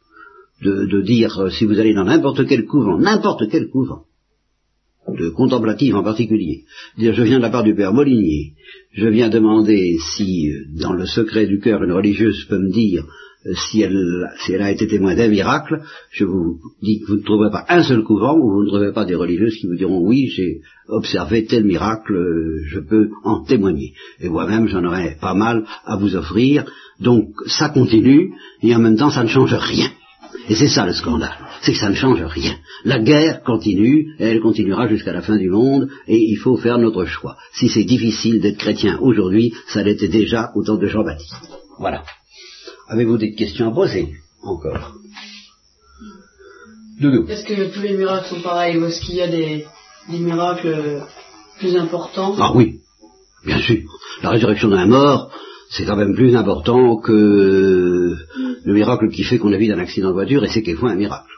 de 0.62 1.00
dire 1.00 1.50
si 1.50 1.64
vous 1.64 1.80
allez 1.80 1.94
dans 1.94 2.04
n'importe 2.04 2.46
quel 2.46 2.66
couvent, 2.66 2.98
n'importe 2.98 3.48
quel 3.50 3.70
couvent, 3.70 4.02
de 5.18 5.30
contemplative 5.30 5.96
en 5.96 6.02
particulier, 6.02 6.64
je 6.98 7.22
viens 7.22 7.38
de 7.38 7.42
la 7.42 7.50
part 7.50 7.64
du 7.64 7.74
Père 7.74 7.92
Molinier, 7.92 8.52
je 8.92 9.06
viens 9.06 9.28
demander 9.28 9.96
si 10.16 10.52
dans 10.80 10.92
le 10.92 11.06
secret 11.06 11.46
du 11.46 11.60
cœur 11.60 11.82
une 11.82 11.92
religieuse 11.92 12.44
peut 12.48 12.58
me 12.58 12.72
dire 12.72 13.04
euh, 13.46 13.54
si 13.54 13.80
elle, 13.80 14.28
si 14.44 14.52
elle 14.52 14.60
a 14.60 14.70
été 14.70 14.86
témoin 14.86 15.14
d'un 15.14 15.28
miracle, 15.28 15.80
je 16.10 16.24
vous 16.24 16.58
dis 16.82 17.00
que 17.00 17.06
vous 17.06 17.16
ne 17.16 17.22
trouverez 17.22 17.50
pas 17.50 17.64
un 17.70 17.82
seul 17.82 18.02
couvent 18.02 18.36
où 18.36 18.50
vous 18.50 18.64
ne 18.64 18.68
trouverez 18.68 18.92
pas 18.92 19.06
des 19.06 19.14
religieuses 19.14 19.56
qui 19.56 19.66
vous 19.66 19.76
diront 19.76 20.06
oui, 20.06 20.28
j'ai 20.28 20.60
observé 20.88 21.46
tel 21.46 21.64
miracle, 21.64 22.14
euh, 22.14 22.62
je 22.66 22.80
peux 22.80 23.08
en 23.24 23.42
témoigner. 23.42 23.94
Et 24.20 24.28
moi-même, 24.28 24.68
j'en 24.68 24.84
aurais 24.84 25.16
pas 25.18 25.34
mal 25.34 25.64
à 25.86 25.96
vous 25.96 26.16
offrir. 26.16 26.66
Donc 27.00 27.30
ça 27.46 27.70
continue, 27.70 28.34
et 28.62 28.74
en 28.74 28.78
même 28.78 28.96
temps, 28.96 29.10
ça 29.10 29.22
ne 29.22 29.28
change 29.28 29.54
rien. 29.54 29.88
Et 30.50 30.56
c'est 30.56 30.68
ça 30.76 30.84
le 30.84 30.92
scandale, 30.92 31.38
c'est 31.62 31.72
que 31.74 31.78
ça 31.78 31.90
ne 31.90 31.94
change 31.94 32.20
rien. 32.24 32.56
La 32.84 32.98
guerre 32.98 33.42
continue, 33.44 34.16
et 34.18 34.24
elle 34.24 34.40
continuera 34.40 34.88
jusqu'à 34.88 35.12
la 35.12 35.22
fin 35.22 35.36
du 35.36 35.48
monde, 35.48 35.88
et 36.08 36.18
il 36.18 36.36
faut 36.38 36.56
faire 36.56 36.78
notre 36.78 37.04
choix. 37.04 37.36
Si 37.54 37.68
c'est 37.68 37.84
difficile 37.84 38.40
d'être 38.40 38.58
chrétien 38.58 38.98
aujourd'hui, 39.00 39.54
ça 39.68 39.84
l'était 39.84 40.08
déjà 40.08 40.50
au 40.56 40.64
temps 40.64 40.76
de 40.76 40.88
Jean-Baptiste. 40.88 41.48
Voilà. 41.78 42.02
Avez-vous 42.88 43.16
des 43.16 43.32
questions 43.36 43.68
à 43.68 43.70
poser 43.72 44.08
encore? 44.42 44.94
Doudou. 47.00 47.28
Est-ce 47.28 47.44
que 47.44 47.72
tous 47.72 47.82
les 47.82 47.96
miracles 47.96 48.28
sont 48.34 48.40
pareils 48.42 48.76
ou 48.76 48.86
est-ce 48.86 49.00
qu'il 49.02 49.14
y 49.14 49.22
a 49.22 49.28
des, 49.28 49.64
des 50.10 50.18
miracles 50.18 51.04
plus 51.60 51.76
importants? 51.76 52.34
Ah 52.40 52.50
oui, 52.56 52.80
bien 53.46 53.60
sûr. 53.60 53.82
La 54.24 54.30
résurrection 54.30 54.68
d'un 54.68 54.86
mort, 54.86 55.30
c'est 55.70 55.84
quand 55.84 55.96
même 55.96 56.16
plus 56.16 56.34
important 56.34 56.96
que 56.96 58.16
le 58.64 58.72
miracle 58.74 59.08
qui 59.10 59.22
fait 59.24 59.38
qu'on 59.38 59.52
a 59.52 59.56
vu 59.58 59.66
d'un 59.68 59.78
accident 59.78 60.08
de 60.08 60.12
voiture, 60.14 60.44
et 60.44 60.48
c'est 60.48 60.62
quelquefois 60.62 60.90
un 60.92 60.96
miracle. 60.96 61.30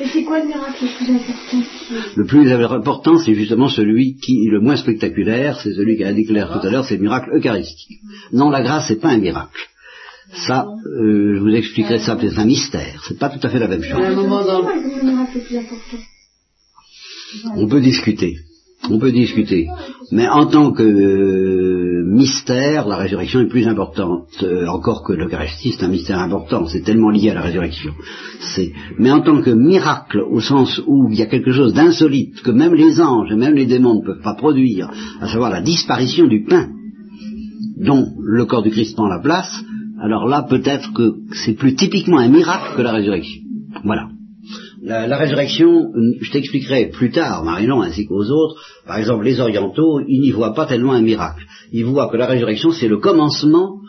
Et 0.00 0.06
c'est 0.12 0.24
quoi 0.24 0.40
le 0.40 0.46
miracle 0.46 0.84
le 0.84 0.96
plus 0.96 1.14
important 1.14 2.16
Le 2.16 2.24
plus 2.26 2.52
important, 2.52 3.18
c'est 3.18 3.34
justement 3.34 3.68
celui 3.68 4.16
qui 4.16 4.46
est 4.46 4.50
le 4.50 4.60
moins 4.60 4.76
spectaculaire, 4.76 5.58
c'est 5.60 5.72
celui 5.74 5.96
qu'a 5.98 6.12
Claire 6.12 6.48
tout 6.60 6.66
à 6.66 6.70
l'heure, 6.70 6.84
c'est 6.84 6.96
le 6.96 7.02
miracle 7.02 7.30
eucharistique. 7.34 7.98
Non, 8.32 8.50
la 8.50 8.62
grâce, 8.62 8.88
c'est 8.88 9.00
pas 9.00 9.08
un 9.08 9.18
miracle. 9.18 9.60
Ça, 10.32 10.66
euh, 10.86 11.34
je 11.36 11.40
vous 11.40 11.48
expliquerai 11.54 11.98
ça, 11.98 12.16
c'est 12.20 12.38
un 12.38 12.44
mystère. 12.44 13.02
C'est 13.08 13.18
pas 13.18 13.30
tout 13.30 13.44
à 13.44 13.50
fait 13.50 13.58
la 13.58 13.66
même 13.68 13.82
chose. 13.82 14.00
un 14.00 14.14
moment 14.14 14.44
dans- 14.44 14.58
C'est 14.60 14.62
quoi 14.62 14.74
le 15.02 15.10
miracle 15.10 15.38
le 15.38 15.40
plus 15.44 15.56
important 15.56 15.98
On 17.56 17.66
peut 17.66 17.80
discuter. 17.80 18.36
On 18.88 18.98
peut 18.98 19.12
discuter. 19.12 19.66
Mais 20.12 20.28
en 20.28 20.46
tant 20.46 20.72
que 20.72 20.82
euh, 20.82 21.99
mystère, 22.10 22.88
la 22.88 22.96
résurrection 22.96 23.40
est 23.40 23.48
plus 23.48 23.66
importante. 23.68 24.28
euh, 24.42 24.66
encore 24.66 25.04
que 25.04 25.12
l'Eucharistie, 25.12 25.72
c'est 25.72 25.84
un 25.84 25.88
mystère 25.88 26.18
important. 26.18 26.66
C'est 26.66 26.82
tellement 26.82 27.10
lié 27.10 27.30
à 27.30 27.34
la 27.34 27.42
résurrection. 27.42 27.92
Mais 28.98 29.10
en 29.10 29.20
tant 29.20 29.40
que 29.40 29.50
miracle, 29.50 30.20
au 30.20 30.40
sens 30.40 30.80
où 30.86 31.08
il 31.10 31.18
y 31.18 31.22
a 31.22 31.26
quelque 31.26 31.52
chose 31.52 31.72
d'insolite 31.72 32.42
que 32.42 32.50
même 32.50 32.74
les 32.74 33.00
anges 33.00 33.30
et 33.32 33.36
même 33.36 33.54
les 33.54 33.66
démons 33.66 34.00
ne 34.00 34.04
peuvent 34.04 34.22
pas 34.22 34.34
produire, 34.34 34.90
à 35.20 35.28
savoir 35.28 35.50
la 35.50 35.60
disparition 35.60 36.26
du 36.26 36.44
pain, 36.44 36.68
dont 37.78 38.06
le 38.20 38.44
corps 38.44 38.62
du 38.62 38.70
Christ 38.70 38.94
prend 38.96 39.08
la 39.08 39.20
place, 39.20 39.62
alors 40.02 40.26
là, 40.26 40.42
peut-être 40.48 40.92
que 40.92 41.12
c'est 41.32 41.54
plus 41.54 41.74
typiquement 41.74 42.18
un 42.18 42.28
miracle 42.28 42.76
que 42.76 42.82
la 42.82 42.92
résurrection. 42.92 43.42
Voilà. 43.84 44.08
La, 44.82 45.18
résurrection, 45.18 45.92
euh, 45.94 46.14
je 46.22 46.30
t'expliquerai 46.30 46.86
plus 46.86 47.10
tard, 47.10 47.44
Marilon, 47.44 47.82
ainsi 47.82 48.06
qu'aux 48.06 48.24
autres, 48.24 48.62
par 48.86 48.96
exemple 48.96 49.24
les 49.24 49.38
orientaux, 49.38 50.00
ils 50.08 50.20
n'y 50.20 50.30
voient 50.30 50.54
pas 50.54 50.64
tellement 50.64 50.92
un 50.92 51.02
miracle. 51.02 51.44
Ils 51.70 51.84
voient 51.84 52.08
que 52.08 52.16
la 52.16 52.26
résurrection, 52.26 52.72
c'est 52.72 52.88
le 52.88 52.96
commencement 52.96 53.80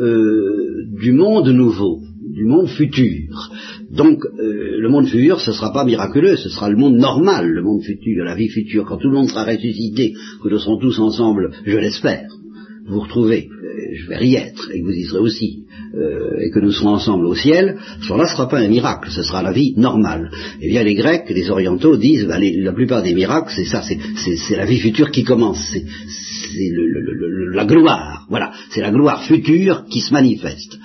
euh, 0.00 0.84
du 1.00 1.12
monde 1.12 1.48
nouveau, 1.48 1.98
du 2.32 2.44
monde 2.44 2.68
futur. 2.68 3.50
Donc, 3.90 4.24
euh, 4.24 4.78
le 4.78 4.88
monde 4.88 5.06
futur, 5.06 5.40
ce 5.40 5.50
ne 5.50 5.56
sera 5.56 5.72
pas 5.72 5.84
miraculeux, 5.84 6.36
ce 6.36 6.50
sera 6.50 6.68
le 6.68 6.76
monde 6.76 6.96
normal, 6.96 7.48
le 7.48 7.62
monde 7.62 7.82
futur, 7.82 8.24
la 8.24 8.36
vie 8.36 8.48
future, 8.48 8.84
quand 8.84 8.98
tout 8.98 9.08
le 9.08 9.16
monde 9.16 9.28
sera 9.28 9.44
ressuscité, 9.44 10.12
que 10.42 10.48
nous 10.48 10.58
serons 10.58 10.78
tous 10.78 11.00
ensemble, 11.00 11.50
je 11.64 11.76
l'espère, 11.76 12.28
vous 12.88 13.00
retrouver, 13.00 13.48
euh, 13.50 13.94
je 13.94 14.08
vais 14.08 14.26
y 14.26 14.36
être, 14.36 14.70
et 14.72 14.80
que 14.80 14.84
vous 14.86 14.92
y 14.92 15.04
serez 15.04 15.20
aussi, 15.20 15.64
euh, 15.94 16.40
et 16.40 16.50
que 16.50 16.60
nous 16.60 16.72
serons 16.72 16.94
ensemble 16.94 17.26
au 17.26 17.34
ciel, 17.34 17.76
ce 18.02 18.10
là 18.12 18.24
ne 18.24 18.28
sera 18.28 18.48
pas 18.48 18.58
un 18.60 18.68
miracle, 18.68 19.10
ce 19.10 19.22
sera 19.22 19.42
la 19.42 19.52
vie 19.52 19.74
normale. 19.76 20.30
Eh 20.60 20.68
bien, 20.68 20.82
les 20.82 20.94
Grecs, 20.94 21.28
les 21.30 21.50
Orientaux 21.50 21.96
disent, 21.96 22.26
les- 22.38 22.56
la 22.60 22.72
plupart 22.72 23.02
des 23.02 23.14
miracles, 23.14 23.52
c'est 23.54 23.64
ça, 23.64 23.82
c'est- 23.82 24.56
la 24.56 24.66
vie 24.66 24.78
future 24.80 25.10
qui 25.10 25.24
commence, 25.24 25.60
c'est 25.72 25.84
la 27.54 27.64
gloire, 27.64 28.26
voilà, 28.28 28.52
c'est 28.70 28.80
la 28.80 28.90
gloire 28.90 29.22
future 29.24 29.84
qui 29.90 30.00
se 30.00 30.12
manifeste. 30.12 30.78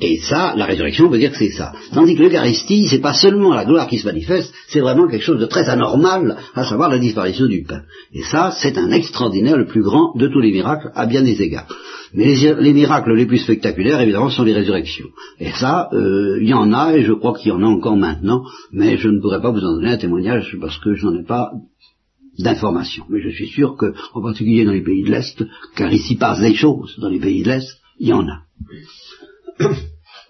Et 0.00 0.18
ça, 0.18 0.54
la 0.56 0.66
résurrection 0.66 1.08
veut 1.08 1.18
dire 1.18 1.32
que 1.32 1.38
c'est 1.38 1.50
ça. 1.50 1.72
Tandis 1.92 2.14
que 2.14 2.22
l'Eucharistie, 2.22 2.86
c'est 2.86 3.00
pas 3.00 3.14
seulement 3.14 3.52
la 3.52 3.64
gloire 3.64 3.88
qui 3.88 3.98
se 3.98 4.06
manifeste, 4.06 4.52
c'est 4.68 4.80
vraiment 4.80 5.08
quelque 5.08 5.24
chose 5.24 5.40
de 5.40 5.46
très 5.46 5.68
anormal, 5.68 6.36
à 6.54 6.64
savoir 6.64 6.88
la 6.88 6.98
disparition 6.98 7.46
du 7.46 7.64
pain. 7.64 7.82
Et 8.12 8.22
ça, 8.22 8.52
c'est 8.56 8.78
un 8.78 8.90
extraordinaire, 8.92 9.56
le 9.56 9.66
plus 9.66 9.82
grand 9.82 10.16
de 10.16 10.28
tous 10.28 10.40
les 10.40 10.52
miracles, 10.52 10.92
à 10.94 11.06
bien 11.06 11.22
des 11.22 11.42
égards. 11.42 11.66
Mais 12.14 12.26
les, 12.26 12.54
les 12.60 12.72
miracles 12.72 13.12
les 13.12 13.26
plus 13.26 13.38
spectaculaires, 13.38 14.00
évidemment, 14.00 14.30
sont 14.30 14.44
les 14.44 14.54
résurrections. 14.54 15.08
Et 15.40 15.50
ça, 15.50 15.88
euh, 15.92 16.38
il 16.40 16.48
y 16.48 16.54
en 16.54 16.72
a, 16.72 16.94
et 16.94 17.02
je 17.02 17.12
crois 17.12 17.36
qu'il 17.36 17.48
y 17.48 17.52
en 17.52 17.62
a 17.62 17.66
encore 17.66 17.96
maintenant, 17.96 18.44
mais 18.72 18.96
je 18.98 19.08
ne 19.08 19.20
pourrais 19.20 19.42
pas 19.42 19.50
vous 19.50 19.64
en 19.64 19.74
donner 19.74 19.90
un 19.90 19.98
témoignage 19.98 20.56
parce 20.60 20.78
que 20.78 20.94
je 20.94 21.06
n'en 21.06 21.18
ai 21.18 21.24
pas 21.24 21.50
d'informations. 22.38 23.04
Mais 23.10 23.20
je 23.20 23.30
suis 23.30 23.48
sûr 23.48 23.76
que, 23.76 23.92
en 24.14 24.22
particulier 24.22 24.64
dans 24.64 24.72
les 24.72 24.82
pays 24.82 25.02
de 25.02 25.10
l'Est, 25.10 25.44
car 25.74 25.92
ici 25.92 26.16
passent 26.16 26.40
des 26.40 26.54
choses, 26.54 26.96
dans 27.00 27.08
les 27.08 27.18
pays 27.18 27.42
de 27.42 27.48
l'Est, 27.48 27.78
il 27.98 28.08
y 28.08 28.12
en 28.12 28.26
a. 28.28 28.42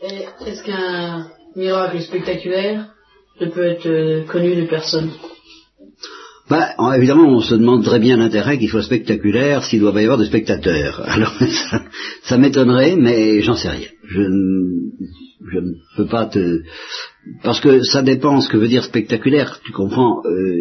Est-ce 0.02 0.62
qu'un 0.64 1.26
miracle 1.56 2.00
spectaculaire 2.00 2.86
ne 3.40 3.46
peut 3.46 3.64
être 3.64 3.86
euh, 3.86 4.24
connu 4.24 4.54
de 4.56 4.66
personne? 4.66 5.10
En- 6.78 6.92
évidemment, 6.92 7.28
on 7.28 7.40
se 7.40 7.54
demande 7.54 7.84
très 7.84 7.98
bien 7.98 8.16
l'intérêt 8.16 8.58
qu'il 8.58 8.68
soit 8.70 8.82
spectaculaire 8.82 9.62
s'il 9.64 9.80
doit 9.80 9.92
y 10.00 10.04
avoir 10.04 10.18
des 10.18 10.26
spectateurs. 10.26 11.00
Alors, 11.06 11.34
ça, 12.22 12.38
m'étonnerait, 12.38 12.96
mais 12.96 13.42
j'en 13.42 13.54
sais 13.54 13.68
rien. 13.68 13.88
Je 14.08 14.22
ne 14.22 15.72
peux 15.96 16.06
pas 16.06 16.26
te... 16.26 16.60
Parce 17.42 17.60
que 17.60 17.82
ça 17.82 18.02
dépend 18.02 18.40
ce 18.40 18.48
que 18.48 18.56
veut 18.56 18.68
dire 18.68 18.84
spectaculaire, 18.84 19.60
tu 19.64 19.72
comprends. 19.72 20.22
euh, 20.24 20.56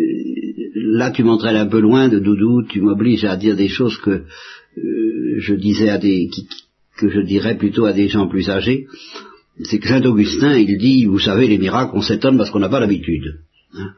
là, 0.76 1.12
tu 1.12 1.24
m'entraînes 1.24 1.56
un 1.56 1.68
peu 1.68 1.80
loin 1.80 2.10
de 2.10 2.20
Doudou, 2.20 2.64
tu 2.68 2.82
m'obliges 2.82 3.24
à 3.24 3.38
dire 3.38 3.56
des 3.56 3.70
choses 3.70 3.98
que 3.98 4.10
euh, 4.12 5.36
je 5.40 5.54
disais 5.56 5.90
à 5.90 5.98
des... 5.98 6.28
qui- 6.28 6.48
que 6.98 7.10
je 7.10 7.22
dirais 7.22 7.58
plutôt 7.58 7.86
à 7.86 7.94
des 7.94 8.08
gens 8.08 8.28
plus 8.28 8.50
âgés. 8.50 8.88
C'est 9.64 9.80
que 9.80 9.88
Saint 9.88 10.04
Augustin, 10.04 10.56
il 10.58 10.78
dit, 10.78 11.06
vous 11.06 11.20
savez, 11.20 11.48
les 11.48 11.58
miracles, 11.58 11.92
on 11.96 12.02
s'étonne 12.02 12.38
parce 12.38 12.52
qu'on 12.52 12.60
n'a 12.60 12.70
pas 12.70 12.80
l'habitude. 12.80 13.40
hein. 13.74 13.90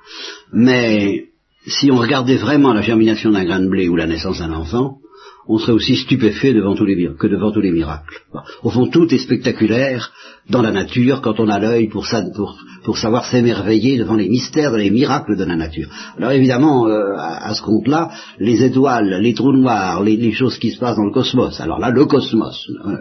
Mais 0.53 1.25
si 1.67 1.91
on 1.91 1.97
regardait 1.97 2.37
vraiment 2.37 2.73
la 2.73 2.81
germination 2.81 3.31
d'un 3.31 3.43
grain 3.43 3.59
de 3.61 3.69
blé 3.69 3.89
ou 3.89 3.95
la 3.95 4.07
naissance 4.07 4.39
d'un 4.39 4.53
enfant, 4.53 4.99
on 5.49 5.57
serait 5.57 5.71
aussi 5.71 5.95
stupéfait 5.95 6.53
devant 6.53 6.75
tous 6.75 6.85
les 6.85 7.09
que 7.17 7.25
devant 7.25 7.51
tous 7.51 7.59
les 7.59 7.71
miracles. 7.71 8.21
Au 8.61 8.69
fond, 8.69 8.85
tout 8.87 9.11
est 9.13 9.17
spectaculaire 9.17 10.11
dans 10.47 10.61
la 10.61 10.71
nature 10.71 11.21
quand 11.21 11.39
on 11.39 11.49
a 11.49 11.59
l'œil 11.59 11.89
pour, 11.89 12.05
savoir 12.97 13.25
s'émerveiller 13.25 13.97
devant 13.97 14.15
les 14.15 14.29
mystères 14.29 14.71
les 14.73 14.91
miracles 14.91 15.35
de 15.37 15.43
la 15.43 15.55
nature. 15.55 15.89
Alors 16.17 16.31
évidemment, 16.31 16.87
euh, 16.87 17.15
à, 17.17 17.53
ce 17.55 17.63
compte-là, 17.63 18.11
les 18.39 18.63
étoiles, 18.63 19.19
les 19.21 19.33
trous 19.33 19.51
noirs, 19.51 20.03
les, 20.03 20.31
choses 20.31 20.59
qui 20.59 20.69
se 20.69 20.79
passent 20.79 20.97
dans 20.97 21.05
le 21.05 21.11
cosmos, 21.11 21.59
alors 21.59 21.79
là, 21.79 21.89
le 21.89 22.05
cosmos, 22.05 22.69
euh, 22.85 22.97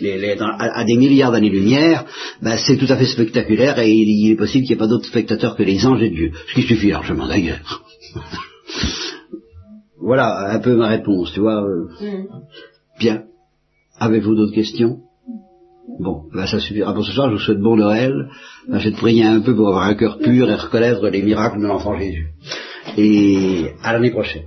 les- 0.00 0.36
à 0.38 0.84
des 0.84 0.96
milliards 0.96 1.32
d'années-lumière, 1.32 2.04
ben, 2.42 2.58
c'est 2.58 2.76
tout 2.76 2.90
à 2.90 2.96
fait 2.96 3.06
spectaculaire 3.06 3.78
et 3.78 3.90
il, 3.90 4.08
il 4.08 4.32
est 4.32 4.36
possible 4.36 4.66
qu'il 4.66 4.76
n'y 4.76 4.78
ait 4.78 4.84
pas 4.84 4.86
d'autres 4.86 5.08
spectateurs 5.08 5.56
que 5.56 5.62
les 5.62 5.86
anges 5.86 6.02
et 6.02 6.10
Dieu, 6.10 6.32
ce 6.48 6.54
qui 6.54 6.62
suffit 6.62 6.90
largement 6.90 7.26
d'ailleurs. 7.26 7.82
Voilà 10.10 10.26
un 10.54 10.60
peu 10.60 10.74
ma 10.76 10.88
réponse, 10.88 11.32
tu 11.32 11.40
vois. 11.40 11.60
euh, 11.64 11.88
Bien. 12.98 13.24
Avez-vous 13.98 14.34
d'autres 14.36 14.54
questions? 14.54 15.00
Bon, 15.98 16.16
ben 16.34 16.46
ça 16.46 16.60
suffira 16.60 16.92
pour 16.94 17.04
ce 17.04 17.12
soir. 17.12 17.28
Je 17.30 17.34
vous 17.34 17.40
souhaite 17.40 17.60
bon 17.60 17.76
Noël. 17.76 18.28
Ben, 18.68 18.78
je 18.78 18.88
vais 18.88 18.94
te 18.94 19.00
prier 19.00 19.24
un 19.24 19.40
peu 19.40 19.54
pour 19.56 19.68
avoir 19.68 19.84
un 19.84 19.94
cœur 19.94 20.18
pur 20.18 20.48
et 20.50 20.54
reconnaître 20.54 21.06
les 21.08 21.22
miracles 21.22 21.60
de 21.60 21.66
l'enfant 21.66 21.98
Jésus. 21.98 22.28
Et 22.96 23.72
à 23.82 23.92
l'année 23.92 24.10
prochaine. 24.12 24.44